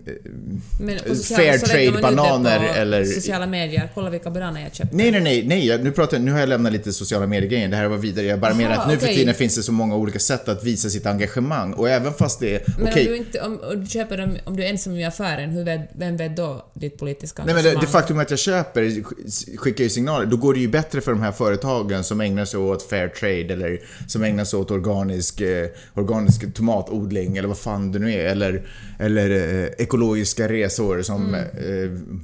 [0.81, 3.91] Men på Fair sociala, så lägger man ut det trade-bananer på eller- sociala medier.
[3.95, 4.97] Kolla vilka bananer jag köpte.
[4.97, 5.79] Nej, nej, nej, nej.
[5.83, 7.71] Nu, pratar, nu har jag lämnat lite sociala medier-grejen.
[7.71, 8.27] Det här var vidare.
[8.27, 9.17] Jag bara Aha, menar att nu för okej.
[9.17, 11.73] tiden finns det så många olika sätt att visa sitt engagemang.
[11.73, 12.63] Och även fast det är...
[12.79, 15.05] Men okej, om du inte om, om du köper dem, om du är ensam i
[15.05, 17.93] affären, hur vet, vem vet då ditt politiska Nej men det, det engagemang?
[17.93, 20.27] faktum att jag köper sk- skickar ju signaler.
[20.27, 23.53] Då går det ju bättre för de här företagen som ägnar sig åt fair trade
[23.53, 28.27] eller som ägnar sig åt organisk, eh, organisk tomatodling eller vad fan det nu är.
[28.27, 28.67] Eller,
[28.99, 31.41] eller eh, ekologiska resor som eh,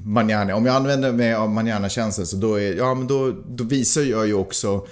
[0.05, 0.55] Manana.
[0.55, 4.27] Om jag använder mig av Manana-tjänsten så då, är, ja, men då, då visar jag
[4.27, 4.87] ju också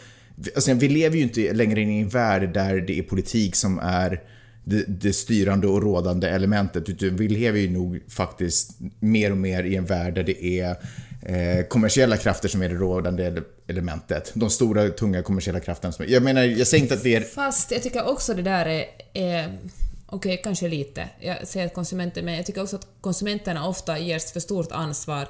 [0.55, 4.21] Alltså, vi lever ju inte längre i en värld där det är politik som är
[4.65, 6.89] det, det styrande och rådande elementet.
[6.89, 10.77] Utan vi lever ju nog faktiskt mer och mer i en värld där det är
[11.23, 14.33] eh, kommersiella krafter som är det rådande elementet.
[14.35, 15.93] De stora, tunga kommersiella krafterna.
[15.93, 17.21] Som, jag menar, jag säger inte att det är...
[17.21, 18.85] Fast jag tycker också det där är...
[19.15, 19.59] är
[20.11, 21.09] Okej, kanske lite.
[21.21, 25.29] Jag säger att konsumenter, men jag tycker också att konsumenterna ofta ges för stort ansvar.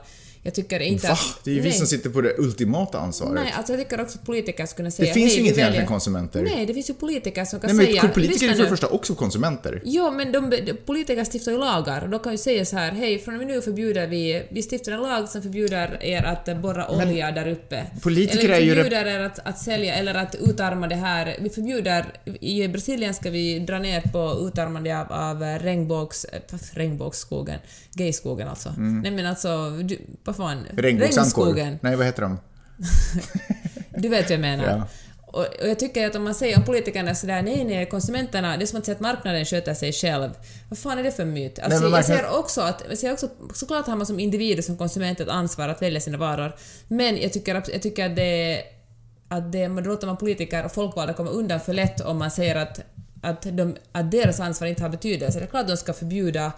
[0.49, 1.13] Jag tycker inte Va?
[1.13, 1.45] att...
[1.45, 3.35] Det är ju vi som sitter på det ultimata ansvaret.
[3.35, 5.73] Nej, alltså jag tycker också att politiker skulle säga det finns "Hej, ju inget egentligen
[5.73, 6.43] väljer-" konsumenter.
[6.43, 8.13] Nej, det finns ju politiker som kan Nej, men säga...
[8.15, 9.83] politiker är "Lyssna ju för det nu." första också konsumenter.
[9.85, 12.93] Jo, men de, de, politiker stiftar ju lagar och då kan ju säga så här,
[12.93, 16.57] hej, från och med nu förbjuder vi, vi stiftar en lag som förbjuder er att
[16.63, 17.87] borra olja där uppe.
[18.03, 21.37] politiker eller är ju vi förbjuder er att, att sälja eller att utarma det här.
[21.41, 22.05] Vi förbjuder,
[22.41, 26.27] i Brasilien ska vi dra ner på utarmande av, av regnbågs,
[26.73, 27.59] regnbågsskogen,
[27.95, 28.73] gayskogen alltså.
[28.77, 29.99] Nej men alltså, du,
[30.39, 30.67] fan?
[30.77, 31.79] Regnskogen.
[31.83, 32.39] Nej, vad heter de?
[34.03, 34.65] Du vet vad jag menar.
[34.65, 34.87] Ja.
[35.27, 38.65] Och, och jag tycker att om man säger om politikerna sådär nej, nej, konsumenterna, det
[38.65, 40.31] är som att säga att marknaden sköter sig själv.
[40.69, 41.59] Vad fan är det för myt?
[41.59, 44.65] Alltså, jag marknaden- ser också att, jag ser också, såklart har man som individ och
[44.65, 46.53] som konsument ett ansvar att välja sina varor,
[46.89, 48.63] men jag tycker, jag tycker att det
[49.29, 52.55] att det, man låter man politiker och folkvalda komma undan för lätt om man säger
[52.57, 52.81] att,
[53.23, 55.39] att, de, att deras ansvar inte har betydelse.
[55.39, 56.53] Det är klart att de ska förbjuda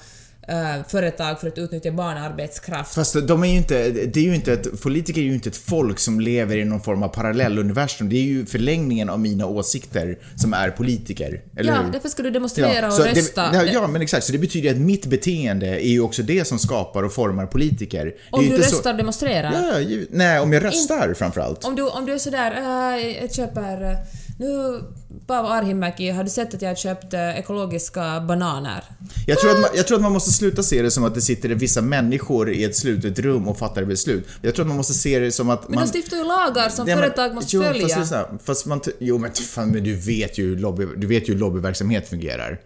[0.88, 2.94] företag för att utnyttja barnarbetskraft.
[2.94, 5.56] Fast de är ju inte, det är ju inte ett, politiker är ju inte ett
[5.56, 8.08] folk som lever i någon form av parallelluniversum.
[8.08, 11.40] Det är ju förlängningen av mina åsikter som är politiker.
[11.56, 11.92] Eller ja, hur?
[11.92, 13.50] därför ska du demonstrera så och det- rösta.
[13.54, 14.26] ja, ja, men exakt.
[14.26, 17.46] Så det betyder ju att mitt beteende är ju också det som skapar och formar
[17.46, 18.04] politiker.
[18.04, 19.52] Det om ju du röstar och demonstrerar.
[19.72, 21.64] Ja, givet- nej, om jag röstar framförallt.
[21.64, 22.52] Om du, om du är sådär,
[22.96, 23.82] äh, jag köper...
[23.90, 23.96] äh,
[24.38, 24.80] Nu,
[25.26, 28.84] Paavo Arhimäki, har du sett att jag har köpt äh, ekologiska bananer?
[29.26, 31.20] Jag tror, att man, jag tror att man måste sluta se det som att det
[31.20, 34.28] sitter vissa människor i ett slutet rum och fattar beslut.
[34.42, 35.84] Jag tror att man måste se det som att Men man...
[35.86, 37.96] de stiftar ju lagar som Ja, men- företag måste jo, följa.
[37.96, 41.28] Fast, här, fast man, jo men fan, men du vet ju hur lobby, du vet
[41.28, 42.60] ju hur lobbyverksamhet fungerar.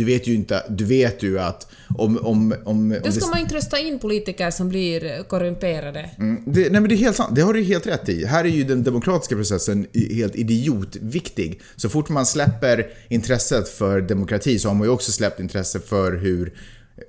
[0.00, 1.66] Du vet ju inte, du vet ju att
[1.98, 6.10] om, om, om, om Då det, ska man inte rösta in politiker som blir korrumperade.
[6.18, 8.24] Mm, det, nej men det är helt sant, det har du helt rätt i.
[8.24, 11.60] Här är ju den demokratiska processen helt idiotviktig.
[11.76, 16.16] Så fort man släpper intresset för demokrati så har man ju också släppt intresse för
[16.16, 16.52] hur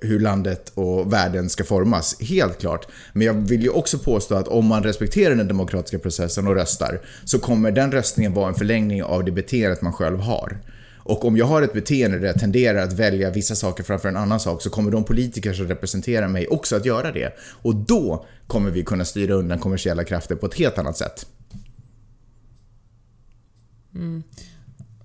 [0.00, 2.86] hur landet och världen ska formas, helt klart.
[3.12, 7.00] Men jag vill ju också påstå att om man respekterar den demokratiska processen och röstar
[7.24, 10.58] så kommer den röstningen vara en förlängning av det beteendet man själv har.
[11.04, 14.16] Och om jag har ett beteende där jag tenderar att välja vissa saker framför en
[14.16, 17.32] annan sak så kommer de politiker som representerar mig också att göra det.
[17.62, 21.26] Och då kommer vi kunna styra undan kommersiella krafter på ett helt annat sätt.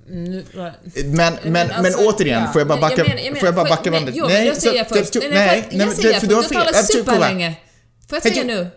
[0.09, 0.45] Nu,
[1.05, 2.51] Men, men, men, alltså, återigen, ja.
[2.51, 4.15] får jag bara Men backa, menar- jag får jag bara menar- backa men- bandet?
[4.17, 5.15] Jo, men då säger jag så- först.
[5.15, 6.29] Nej, nej, nej, nej, jag säger för först.
[6.29, 6.83] du har Jag kolla.
[6.83, 7.55] superlänge.
[8.09, 8.59] Får jag säga nu?
[8.61, 8.67] Eh,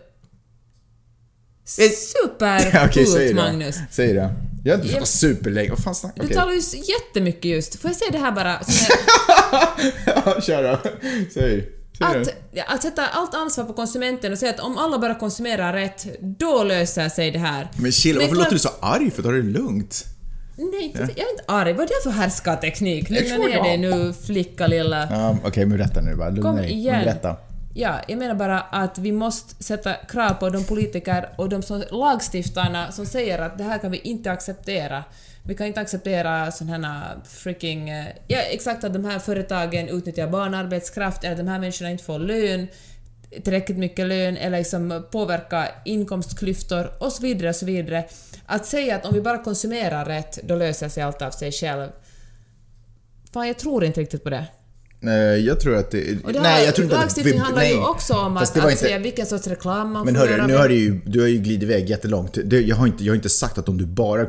[3.27, 3.35] det.
[3.35, 3.75] Magnus.
[3.91, 4.33] Säg det.
[4.63, 5.69] Jag har inte pratat superlänge.
[5.69, 6.37] Vad fan snackar Du okej.
[6.37, 6.61] talar ju
[6.99, 7.79] jättemycket just.
[7.81, 8.59] Får jag säga det här bara?
[10.05, 10.79] Ja, kör då.
[11.33, 11.69] Säg.
[11.99, 12.27] Att,
[12.67, 16.05] att sätta allt ansvar på konsumenten och säga att om alla bara konsumerar rätt,
[16.39, 17.67] då löser sig det här.
[17.77, 19.23] Men chill, varför klart- låter du så arg för?
[19.23, 20.05] Ta det lugnt.
[20.57, 21.73] Nej, jag är inte arg.
[21.73, 23.09] Vad är det för härskarteknik?
[23.09, 25.07] Lugna ner dig nu, flicka lilla.
[25.11, 26.29] Ja, okej, men berätta nu bara.
[26.29, 27.03] Lugna Kom igen.
[27.05, 27.35] Berätta.
[27.73, 31.83] Ja, jag menar bara att vi måste sätta krav på de politiker och de som,
[31.91, 35.03] lagstiftarna som säger att det här kan vi inte acceptera.
[35.43, 37.89] Vi kan inte acceptera sådana här äh, freaking...
[37.89, 42.03] Äh, ja, exakt att de här företagen utnyttjar barnarbetskraft eller att de här människorna inte
[42.03, 42.67] får lön,
[43.43, 48.05] tillräckligt mycket lön eller liksom påverka inkomstklyftor och så vidare och så vidare.
[48.45, 51.89] Att säga att om vi bara konsumerar rätt, då löser sig allt av sig själv.
[53.33, 54.47] Fan, jag tror inte riktigt på det.
[55.03, 56.17] Nej, jag tror att det...
[56.23, 57.83] Och det nej, här, jag tror inte att lagstiftning vi- handlar ju nej.
[57.85, 60.47] också om att, att inte- säga vilken sorts reklam man Men får hörru, göra.
[60.47, 62.37] nu men- har du ju, du har ju glidit iväg jättelångt.
[62.45, 64.25] Det, jag, har inte, jag har inte sagt att om du bara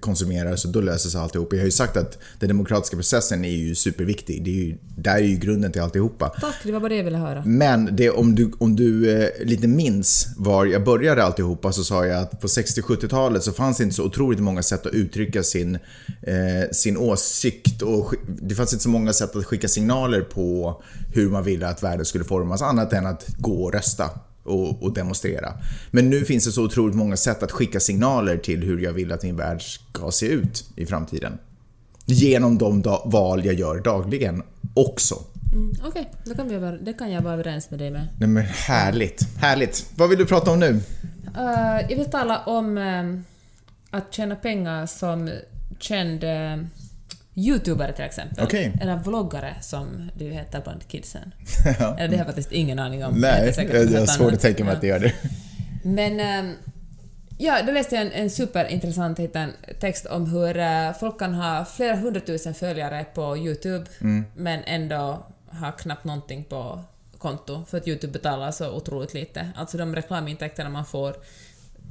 [0.00, 1.52] konsumerar så då löser sig alltihop.
[1.52, 4.44] Jag har ju sagt att den demokratiska processen är ju superviktig.
[4.44, 6.28] Det är ju, där är ju grunden till alltihopa.
[6.40, 7.42] Tack, det var bara det jag ville höra.
[7.46, 12.06] Men det, om du, om du eh, lite minns var jag började alltihopa så sa
[12.06, 15.74] jag att på 60-70-talet så fanns det inte så otroligt många sätt att uttrycka sin,
[16.22, 20.82] eh, sin åsikt och det fanns inte så många sätt att skicka signaler på
[21.14, 24.10] hur man ville att världen skulle formas annat än att gå och rösta
[24.42, 25.52] och, och demonstrera.
[25.90, 29.12] Men nu finns det så otroligt många sätt att skicka signaler till hur jag vill
[29.12, 31.38] att min värld ska se ut i framtiden.
[32.04, 34.42] Genom de val jag gör dagligen
[34.74, 35.14] också.
[35.52, 38.08] Mm, Okej, då kan vi vara, det kan jag vara överens med dig med.
[38.18, 39.86] Nej men härligt, härligt.
[39.96, 40.80] Vad vill du prata om nu?
[41.36, 43.20] Eh, jag vill tala om eh,
[43.90, 45.30] att tjäna pengar som
[45.78, 46.66] känd uh,
[47.38, 48.44] youtubare till exempel.
[48.44, 48.72] Okej.
[48.80, 51.34] Eller vloggare som du heter bland kidsen.
[51.80, 51.96] Ja.
[51.98, 53.14] Eller det har jag faktiskt ingen aning om.
[53.20, 54.76] Nej, jag, jag har svårt att tänka mig Ja.
[54.76, 55.12] att det gör det.
[55.82, 56.52] Men ehm,
[57.40, 61.64] Ja, då läste jag en, en superintressant hittade text om hur eh, folk kan ha
[61.64, 63.86] flera hundratusen följare på YouTube
[64.36, 65.26] men ändå
[65.60, 66.80] ha knappt någonting på
[67.18, 69.48] konto för att YouTube betalar så otroligt lite.
[69.56, 71.16] Alltså de reklamintäkterna man får,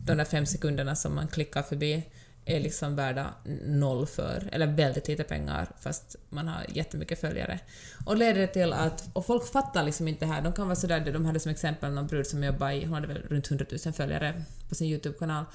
[0.06, 2.04] de där fem sekunderna som man klickar förbi,
[2.48, 3.34] är liksom värda
[3.66, 7.60] noll för, eller väldigt lite pengar fast man har jättemycket följare.
[8.06, 10.76] Och leder det till att, och folk fattar liksom inte det här, de kan vara
[10.76, 13.66] sådär, de hade som exempel någon brud som jobbar i, hon hade väl runt 100
[13.86, 15.46] 000 följare på sin YouTube-kanal.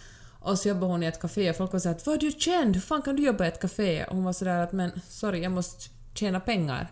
[0.41, 2.31] Och så jobbar hon i ett café och folk var såhär att ”Vad du är
[2.33, 5.01] känd, hur fan kan du jobba i ett café?” och hon var sådär att ”Men
[5.09, 6.91] sorry, jag måste tjäna pengar”.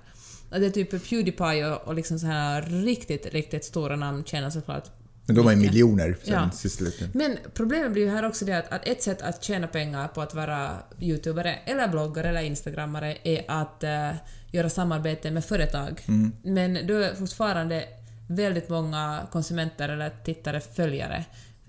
[0.51, 4.51] Och det är typ Pewdiepie och, och liksom så här riktigt, riktigt stora namn tjänar
[4.51, 5.73] såklart men de ju mycket.
[5.73, 6.51] miljoner sen Ja.
[6.71, 7.15] slut.
[7.15, 10.21] Men problemet blir ju här också det att, att ett sätt att tjäna pengar på
[10.23, 14.11] att vara youtubare, eller bloggare eller instagrammare är att eh,
[14.53, 16.03] göra samarbete med företag.
[16.43, 17.85] Men då är fortfarande
[18.29, 21.25] väldigt många konsumenter eller tittare, följare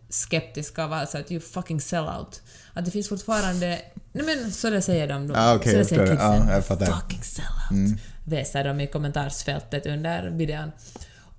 [0.10, 2.42] skeptiska och alltså att you fucking sell out.
[2.74, 3.82] Att det finns fortfarande...
[4.12, 5.34] Nej men så det säger de då.
[5.38, 6.64] Ah, okej, så det säger kidsen.
[6.64, 6.86] Fattar.
[6.86, 8.00] Fucking sell out.
[8.26, 10.72] Väser de i kommentarsfältet under videon.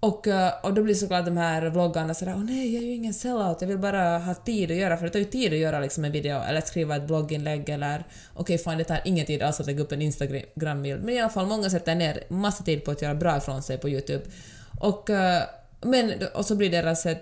[0.03, 2.95] Och, eh, och då blir såklart de här vloggarna sådär åh nej, jag är ju
[2.95, 5.59] ingen sellout, jag vill bara ha tid att göra, för det tar ju tid att
[5.59, 9.43] göra liksom en video eller skriva ett blogginlägg eller okej fan det tar ingen tid
[9.43, 12.85] alls att lägga upp en Instagram-bild, men i alla fall många sätter ner massa tid
[12.85, 14.25] på att göra bra ifrån sig på YouTube.
[14.81, 15.43] Och, eh,
[15.81, 17.17] men, och så blir deras eh,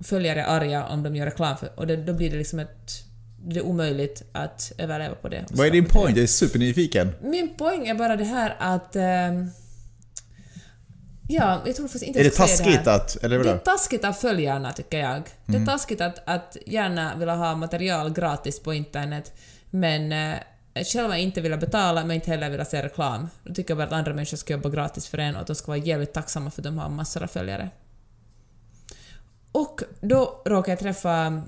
[0.00, 3.02] följare arga om de gör reklam för, och det, då blir det liksom ett
[3.48, 5.44] det är omöjligt att överleva på det.
[5.50, 6.16] Vad är din point?
[6.16, 7.12] Jag är supernyfiken.
[7.22, 8.96] Min poäng är bara det här att...
[8.96, 9.50] ehm,
[11.28, 12.96] ja, jag tror faktiskt inte Är det taskigt det här.
[12.96, 13.16] att...
[13.16, 15.22] Eller Det är taskigt av följarna, tycker jag.
[15.46, 15.62] Det Mm.
[15.62, 19.32] är taskigt att, att gärna vilja ha material gratis på internet,
[19.70, 20.38] men eh,
[20.92, 23.28] själva inte vilja betala, men inte heller vilja se reklam.
[23.44, 25.54] Då tycker jag bara att andra människor ska jobba gratis för en och att de
[25.56, 27.70] ska vara jävligt tacksamma för att de har massor av följare.
[29.52, 31.42] Och då råkade jag träffa...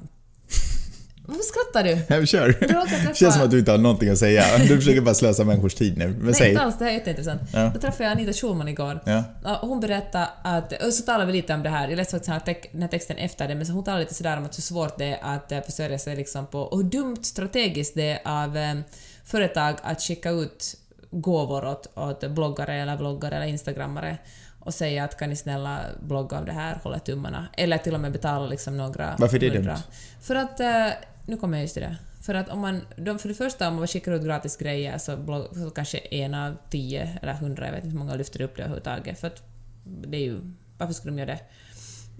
[1.31, 1.99] Varför skrattar du?
[2.09, 2.53] Nej, kör.
[2.53, 4.45] Träffa- Känns som att du inte har någonting att säga.
[4.59, 6.09] Du försöker bara slösa människors tid nu.
[6.09, 6.51] Men Nej, säg.
[6.51, 6.79] inte alls.
[6.79, 7.41] Det här är jätteintressant.
[7.53, 7.71] Ja.
[7.75, 9.01] Då träffade jag Anita Schulman igår.
[9.07, 9.25] Ja.
[9.61, 12.83] Hon berättade att, och så talade vi lite om det här, jag läste faktiskt den
[12.83, 15.19] här, texten efter det, men hon talade lite sådär om att hur svårt det är
[15.37, 18.75] att eh, försörja sig liksom på, och hur dumt strategiskt det är av eh,
[19.25, 20.75] företag att skicka ut
[21.11, 24.19] gåvor åt, åt bloggare eller vloggare eller instagrammare
[24.61, 27.47] och säga att kan ni snälla blogga om det här, hålla tummarna.
[27.57, 29.73] Eller till och med betala liksom några Varför är det hundra.
[29.73, 29.83] dumt?
[30.23, 30.87] För att, eh,
[31.29, 31.97] nu kommer jag just till det.
[32.21, 35.17] För att om man, de, för det första om man skickar ut gratis grejer så,
[35.17, 38.57] blogg, så kanske en av tio eller hundra, jag vet inte hur många lyfter upp
[38.57, 39.21] det överhuvudtaget.
[39.21, 39.43] För att
[39.85, 40.41] det är ju,
[40.79, 41.41] varför skulle de göra det?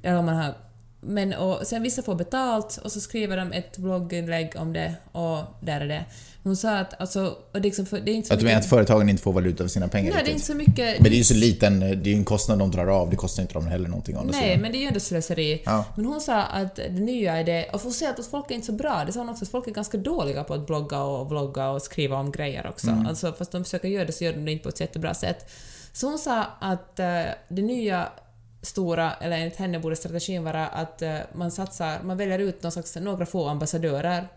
[0.03, 0.55] Eller om man har,
[1.01, 5.39] men och sen vissa får betalt och så skriver de ett blogginlägg om det och
[5.61, 6.05] där är det.
[6.43, 8.69] Hon sa att alltså, och liksom för, det är inte så Att du menar att
[8.69, 10.35] företagen inte får valuta för sina pengar Nej, det är riktigt?
[10.35, 11.01] inte så mycket...
[11.01, 13.17] Men det är ju så liten, det är ju en kostnad de drar av, det
[13.17, 14.61] kostar inte dem heller någonting Nej, sidan.
[14.61, 15.63] men det är ju ändå slöseri.
[15.65, 15.85] Ja.
[15.97, 18.67] Men hon sa att det nya är det, och hon säger att folk är inte
[18.67, 21.29] så bra, det sa hon också, att folk är ganska dåliga på att blogga och
[21.29, 22.91] vlogga och skriva om grejer också.
[22.91, 23.07] Mm.
[23.07, 25.51] Alltså fast de försöker göra det så gör de det inte på ett jättebra sätt.
[25.93, 27.07] Så hon sa att eh,
[27.49, 28.09] det nya
[28.63, 32.73] stora, eller enligt henne borde strategin vara att eh, man satsar, man väljer ut någon
[32.73, 34.29] slags, några få ambassadörer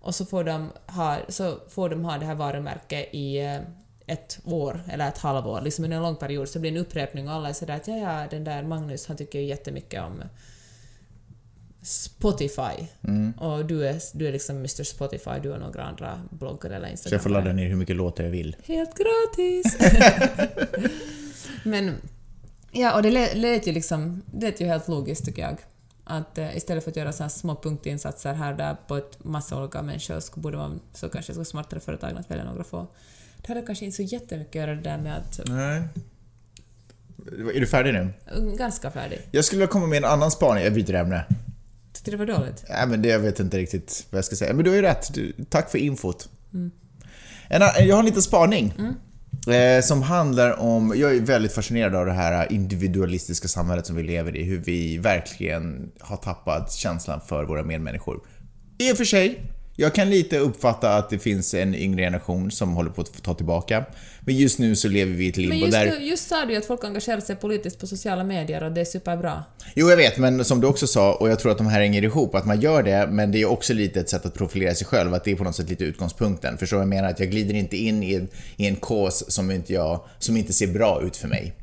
[0.00, 3.60] och så får de ha, så får de ha det här varumärket i eh,
[4.06, 7.28] ett år eller ett halvår, liksom under en lång period, så det blir en upprepning
[7.28, 10.22] och alla är sådär att ja, ja, den där Magnus, han tycker ju jättemycket om
[11.82, 12.86] Spotify.
[13.04, 13.32] Mm.
[13.32, 16.92] Och du är, du är liksom Mr Spotify, du och några andra bloggare eller Så
[16.92, 17.14] Instagram.
[17.16, 18.56] jag får ladda ner hur mycket låtar jag vill.
[18.64, 19.78] Helt gratis!
[21.64, 21.94] Men,
[22.74, 25.56] ja, och det lät, ju liksom, det lät ju helt logiskt tycker jag.
[26.04, 29.24] Att eh, istället för att göra så här små punktinsatser här och där på ett
[29.24, 32.86] massa olika människor så borde man så kanske ska smartare företagen att välja några få.
[33.36, 35.40] Det hade kanske inte så jättemycket att göra det där med att...
[35.48, 35.82] Nej.
[37.54, 38.08] Är du färdig nu?
[38.36, 39.20] mm, Ganska färdig.
[39.30, 40.64] Jag skulle vilja komma med en annan spaning.
[40.64, 41.24] Jag byter ämne.
[41.92, 42.64] Tyckte det var dåligt?
[42.68, 44.54] Nej, men det, jag vet inte riktigt vad jag ska säga.
[44.54, 45.14] Men du har ju rätt.
[45.14, 46.28] Du, tack för infot.
[47.48, 48.74] En, annan- jag har en liten spaning.
[49.48, 54.02] Eh, som handlar om, jag är väldigt fascinerad av det här individualistiska samhället som vi
[54.02, 54.42] lever i.
[54.42, 58.20] Hur vi verkligen har tappat känslan för våra medmänniskor.
[58.78, 59.40] I och för sig,
[59.76, 63.34] jag kan lite uppfatta att det finns en yngre generation som håller på att ta
[63.34, 63.84] tillbaka.
[64.20, 66.00] Men just nu så lever vi i ett limbo Men just, där...
[66.00, 68.84] just sa du ju att folk engagerar sig politiskt på sociala medier och det är
[68.84, 69.44] superbra.
[69.74, 72.04] Jo, jag vet, men som du också sa, och jag tror att de här hänger
[72.04, 74.86] ihop, att man gör det, men det är också lite ett sätt att profilera sig
[74.86, 76.58] själv, att det är på något sätt lite utgångspunkten.
[76.58, 77.08] Förstår du vad jag menar?
[77.10, 80.52] Att jag glider inte in i en, i en kås som inte, jag, som inte
[80.52, 81.54] ser bra ut för mig.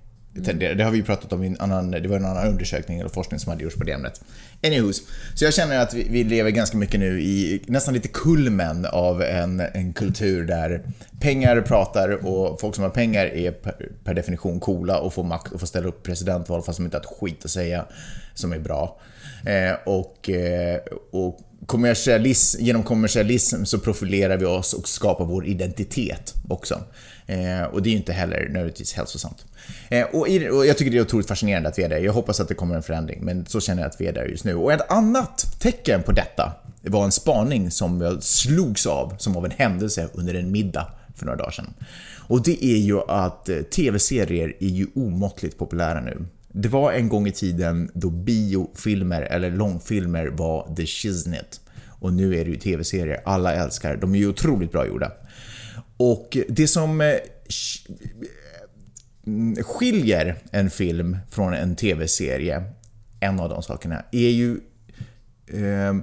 [0.46, 0.76] tenderar.
[0.76, 3.40] Det har vi pratat om i en annan, det var en annan undersökning eller forskning
[3.40, 4.22] som hade gjorts på det ämnet.
[4.64, 5.02] Anywho's,
[5.36, 9.22] så jag känner att vi, vi lever ganska mycket nu i nästan lite kulmen av
[9.22, 10.82] en, en kultur där
[11.20, 15.52] pengar pratar och folk som har pengar är per, per definition coola och får makt
[15.52, 17.86] och får ställa upp presidentval fast de inte har ett skit att säga
[18.34, 19.00] som är bra.
[19.46, 20.80] Eh, och, eh,
[21.12, 26.84] och kommersialism, genom kommersialism så profilerar vi oss och skapar vår identitet också.
[27.26, 29.46] Eh, och det är ju inte heller nödvändigtvis hälsosamt.
[29.90, 31.98] Eh, och, i, och, jag tycker det är otroligt fascinerande att vi är där.
[31.98, 34.26] Jag hoppas att det kommer en förändring, men så känner jag att vi är där
[34.26, 34.56] just nu.
[34.56, 39.46] Och ett annat tecken på detta var en spaning som jag slogs av som av
[39.46, 41.74] en händelse under en middag för några dagar sedan.
[42.28, 46.26] Och det är ju att eh, TV-serier är ju omåttligt populära nu.
[46.54, 51.62] Det var en gång i tiden då biofilmer eller långfilmer var the shiznit.
[51.88, 53.98] Och nu är det ju TV-serier alla älskar.
[53.98, 55.12] De är ju otroligt bra gjorda.
[55.98, 57.14] Och det som eh,
[59.28, 62.64] mm, skiljer en film från en TV-serie,
[63.20, 64.60] en av de sakerna, är ju
[65.48, 65.94] eh,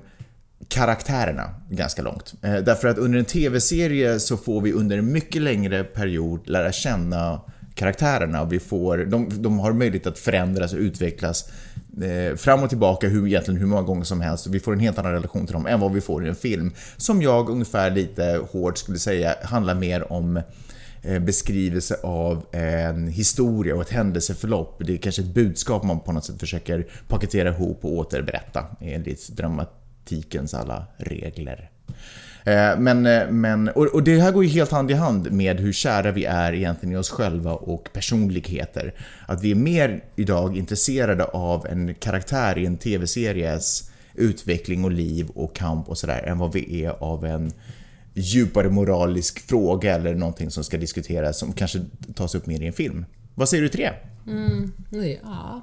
[0.68, 2.34] karaktärerna ganska långt.
[2.42, 6.72] Eh, därför att under en TV-serie så får vi under en mycket längre period lära
[6.72, 7.40] känna
[7.78, 8.44] karaktärerna.
[8.44, 11.50] Vi får, de, de har möjlighet att förändras och utvecklas
[12.02, 14.46] eh, fram och tillbaka hur, egentligen hur många gånger som helst.
[14.46, 16.72] Vi får en helt annan relation till dem än vad vi får i en film.
[16.96, 20.42] Som jag ungefär lite hårt skulle säga handlar mer om
[21.02, 24.82] eh, beskrivelse av en historia och ett händelseförlopp.
[24.86, 29.28] Det är kanske ett budskap man på något sätt försöker paketera ihop och återberätta enligt
[29.28, 31.70] dramatikens alla regler.
[32.44, 35.72] Eh, men, eh, men, och, det här går ju helt hand i hand med hur
[35.72, 38.94] kära vi är egentligen i oss själva och personligheter.
[39.26, 45.28] Att vi är mer idag intresserade av en karaktär i en TV-series utveckling och liv
[45.34, 47.52] och kamp och sådär än vad vi är av en
[48.14, 51.80] djupare moralisk fråga eller någonting som ska diskuteras som kanske
[52.14, 53.04] tas upp mer i en film.
[53.34, 53.94] Vad säger du till det?
[54.30, 54.72] Mm,
[55.22, 55.62] ja,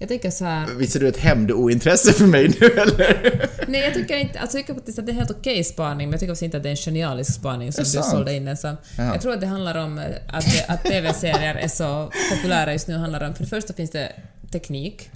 [0.00, 0.66] jag tänker så här...
[0.66, 3.48] Visar du ett hämndointresse för mig nu eller?
[3.68, 4.40] Nej, jag tycker inte...
[4.40, 6.56] Alltså, jag tycker faktiskt att det är helt okej spaning, men jag tycker också inte
[6.56, 8.76] att det är en genialisk spaning som du sålde in den som.
[8.98, 9.04] Ja.
[9.04, 12.96] Jag tror att det handlar om eh, att, att TV-serier är så populära just nu.
[12.96, 14.12] handlar om, för det första finns det
[14.52, 15.10] teknik.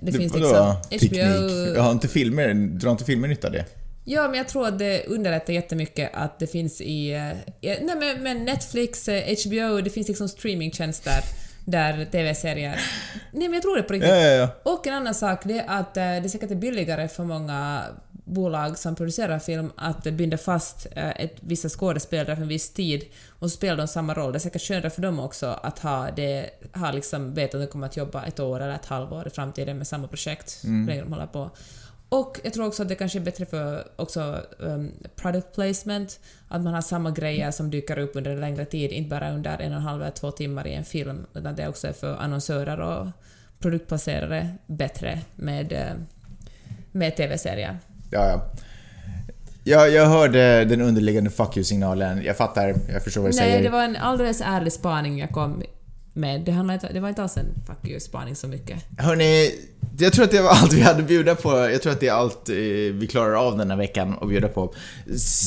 [0.00, 0.88] Det, det finns liksom HBO...
[0.90, 1.76] Teknik?
[1.76, 3.64] Jag har inte filmer, drar inte filmer nytta av det?
[4.04, 7.12] Ja, men jag tror att det underlättar jättemycket att det finns i...
[7.12, 7.20] Eh,
[7.60, 9.08] nej, men, men Netflix,
[9.46, 12.80] HBO, eh, det finns liksom streamingtjänster där TV-serier...
[13.32, 14.10] Nej men jag tror det på riktigt.
[14.10, 14.48] Ja, ja, ja.
[14.72, 17.82] Och en annan sak, det är att eh, det säkert är billigare för många
[18.24, 23.04] bolag som producerar film att binda fast eh, ett, vissa skådespelare för en viss tid
[23.28, 24.32] och spelar de samma roll.
[24.32, 27.66] Det är säkert skönare för dem också att ha det, ha liksom, veta att de
[27.66, 30.86] kommer att jobba ett år eller ett halvår i framtiden med samma projekt, mm.
[30.86, 31.50] de håller på.
[32.08, 36.62] Och jag tror också att det kanske är bättre för också um, product placement, att
[36.62, 39.72] man har samma grejer som dyker upp under en längre tid, inte bara under en
[39.72, 42.80] och en halv eller två timmar i en film, utan det också är för annonsörer
[42.80, 43.06] och
[43.58, 45.92] produktplacerare bättre med, eh,
[46.92, 47.78] med TV-serier.
[48.10, 48.50] Ja, ja.
[49.66, 53.54] Jag, jag hörde den underliggande fuck you-signalen, jag fattar, jag förstår vad du Nej, säger.
[53.54, 55.62] Nej, det var en alldeles ärlig spaning jag kom
[56.14, 56.40] med.
[56.40, 58.84] Det, inte, det var inte alls en fuck you-spaning så mycket.
[58.98, 59.50] Hörni,
[59.98, 61.50] jag tror att det var allt vi hade att bjuda på.
[61.50, 62.54] Jag tror att det är allt eh,
[62.92, 64.74] vi klarar av den här veckan att bjuda på.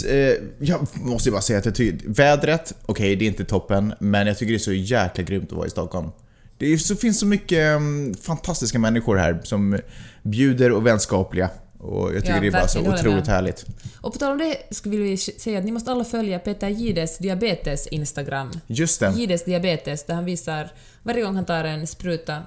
[0.10, 2.10] Eh, jag måste ju bara säga att jag tycker...
[2.10, 5.52] Vädret, okej, okay, det är inte toppen, men jag tycker det är så jäkla grymt
[5.52, 6.10] att vara i Stockholm.
[6.58, 9.80] Det så, finns så mycket mm, fantastiska människor här som
[10.24, 11.50] bjuder och vänskapliga.
[11.80, 13.66] Och jag tycker ja, det är bara så otroligt härligt.
[14.02, 16.70] Och på tal om det så vill vi säga att ni måste alla följa Peter
[16.70, 18.52] Gides diabetes Instagram.
[18.68, 19.14] Just det.
[19.16, 20.72] Gides diabetes, där han visar
[21.04, 22.44] varje gång han tar en spruta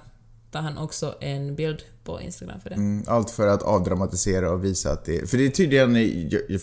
[0.50, 2.76] tar han också en bild på Instagram för det.
[2.76, 5.30] Mm, allt för att avdramatisera och visa att det...
[5.30, 5.94] För det är tydligen...
[6.30, 6.60] Jag, jag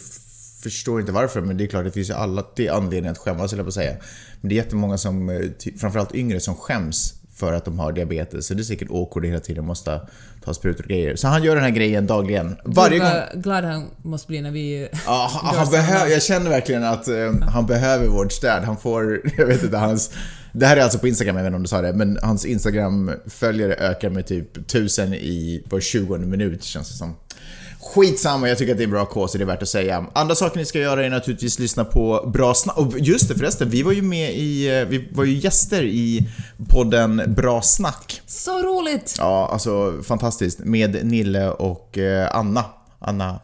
[0.64, 3.54] förstår inte varför, men det är klart det finns ju alla till anledning att skämmas,
[3.54, 3.98] eller på att säga.
[4.42, 5.42] Men det är jättemånga som, eh,
[5.80, 8.48] framförallt yngre, som skäms för att de har diabetes.
[8.48, 10.02] Så det är säkert awkward hela tiden, måste
[10.44, 11.16] ta sprutor och grejer.
[11.16, 12.56] Så han gör den här grejen dagligen.
[12.64, 13.42] Varje gång...
[13.42, 14.88] glad han måste bli när vi...
[15.06, 16.12] Ja, han, han behöver...
[16.12, 18.64] Jag känner verkligen att um, han behöver vårt stöd.
[18.64, 19.22] Han får...
[19.38, 20.12] Jag vet inte, hans...
[20.52, 22.46] Det här är alltså på Instagram, jag vet inte om du sa det, men hans
[22.46, 27.16] Instagram-följare ökar med typ 1000 i var 20 minut känns det som.
[27.80, 30.06] Skitsamma, jag tycker att det är en bra kås det är värt att säga.
[30.14, 32.78] Andra saker ni ska göra är naturligtvis lyssna på bra snack.
[32.78, 36.30] Och just det förresten, vi var ju med i, eh, vi var ju gäster i
[36.70, 38.22] podden Bra Snack.
[38.26, 39.16] Så roligt!
[39.18, 40.60] Ja, alltså fantastiskt.
[40.60, 42.66] Med Nille och eh, Anna.
[43.00, 43.40] Anna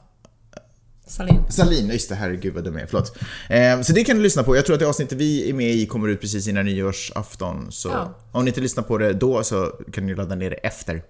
[1.08, 1.40] Salin.
[1.50, 3.18] Salin, just det, herregud vad dum jag är, förlåt.
[3.50, 4.56] Eh, så det kan du lyssna på.
[4.56, 7.72] Jag tror att det avsnittet vi är med i kommer ut precis innan nyårsafton.
[7.72, 8.14] Så ja.
[8.32, 11.04] om ni inte lyssnar på det då så kan ni ladda ner det efter.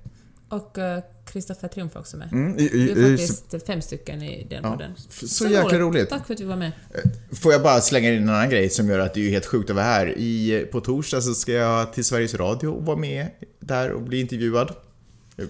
[0.56, 0.84] Och uh,
[1.26, 2.34] Kristoffer Triumf också med.
[2.34, 4.92] Mm, i- Vi i- är i- faktiskt fem stycken i den Ja, podden.
[5.10, 6.10] f- så jäkla roligt.
[6.10, 6.72] Tack för att du var med.
[7.32, 9.70] Får jag bara slänga in en annan grej som gör att det är helt sjukt
[9.70, 10.18] att vara här.
[10.18, 13.28] I, på torsdag så ska jag till Sveriges Radio och vara med
[13.60, 14.72] där och bli intervjuad.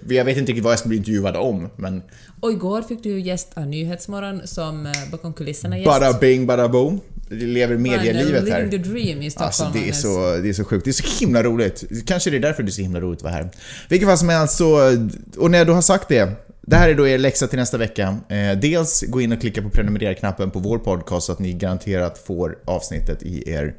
[0.09, 2.01] Jag vet inte riktigt vad jag ska bli intervjuad om, men
[2.41, 5.85] Och igår fick du gäst av Nyhetsmorgon som eh, bakom kulisserna gäst.
[5.87, 6.99] bada bing, bada boom.
[7.33, 8.83] Lever medielivet Living the här.
[8.83, 9.47] dream i Stockholm.
[9.47, 10.85] Alltså det är, så, det är så sjukt.
[10.85, 11.83] Det är så himla roligt.
[12.05, 13.49] Kanske det är därför det är så himla roligt att vara här.
[13.89, 14.97] Vilket fall som helst så,
[15.37, 16.31] och när jag då har sagt det.
[16.67, 18.17] Det här är då er läxa till nästa vecka.
[18.29, 22.17] Eh, dels gå in och klicka på prenumerera-knappen på vår podcast så att ni garanterat
[22.17, 23.75] får avsnittet i er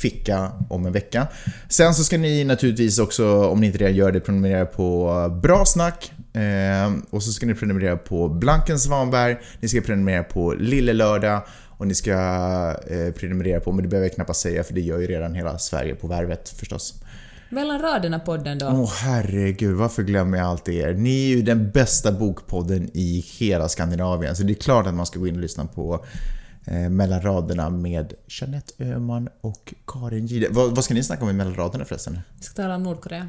[0.00, 1.26] ficka om en vecka.
[1.68, 5.64] Sen så ska ni naturligtvis också, om ni inte redan gör det, prenumerera på Bra
[5.64, 6.12] Snack.
[6.32, 11.42] Eh, och så ska ni prenumerera på Blanken Svanberg, ni ska prenumerera på Lille Lördag
[11.78, 12.12] och ni ska
[12.86, 15.58] eh, prenumerera på, men det behöver jag knappast säga för det gör ju redan hela
[15.58, 17.02] Sverige på Värvet förstås.
[17.50, 18.66] Mellan raderna-podden då.
[18.66, 20.94] Åh herregud, varför glömmer jag alltid er?
[20.94, 25.06] Ni är ju den bästa bokpodden i hela Skandinavien, så det är klart att man
[25.06, 26.04] ska gå in och lyssna på
[26.64, 30.48] eh, Mellan raderna med Jeanette Öhman och Karin Gide.
[30.50, 32.18] Vad, vad ska ni snacka om i Mellan raderna förresten?
[32.36, 33.28] Vi ska tala om Nordkorea.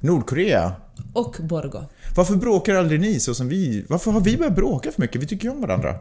[0.00, 0.72] Nordkorea?
[1.12, 1.84] Och Borgo.
[2.16, 3.84] Varför bråkar aldrig ni så som vi?
[3.88, 5.22] Varför har vi börjat bråka för mycket?
[5.22, 5.94] Vi tycker ju om varandra.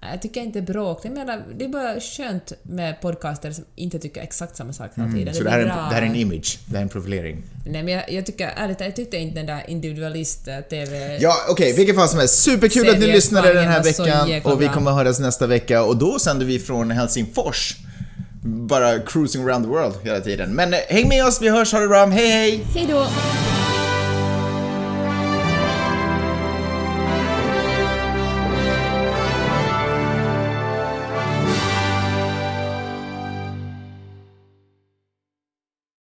[0.00, 1.00] Jag tycker inte bråk.
[1.02, 5.08] Jag menar, det är bara skönt med podcaster som inte tycker exakt samma sak hela
[5.08, 5.22] tiden.
[5.22, 5.76] Mm, Så det här, är en, bra.
[5.76, 7.42] det här är en image, det här är en profilering.
[7.66, 11.18] Nej, men jag, jag tycker ärligt jag tyckte inte den där individualist-TV...
[11.20, 12.42] Ja, okej, vilket fall som helst.
[12.42, 15.96] Superkul att ni lyssnade den här veckan och vi kommer att höras nästa vecka och
[15.96, 17.76] då sänder vi från Helsingfors.
[18.42, 20.54] Bara cruising around the world hela tiden.
[20.54, 22.64] Men eh, häng med oss, vi hörs, ha det bra, hej hej!
[22.74, 23.06] Hej då!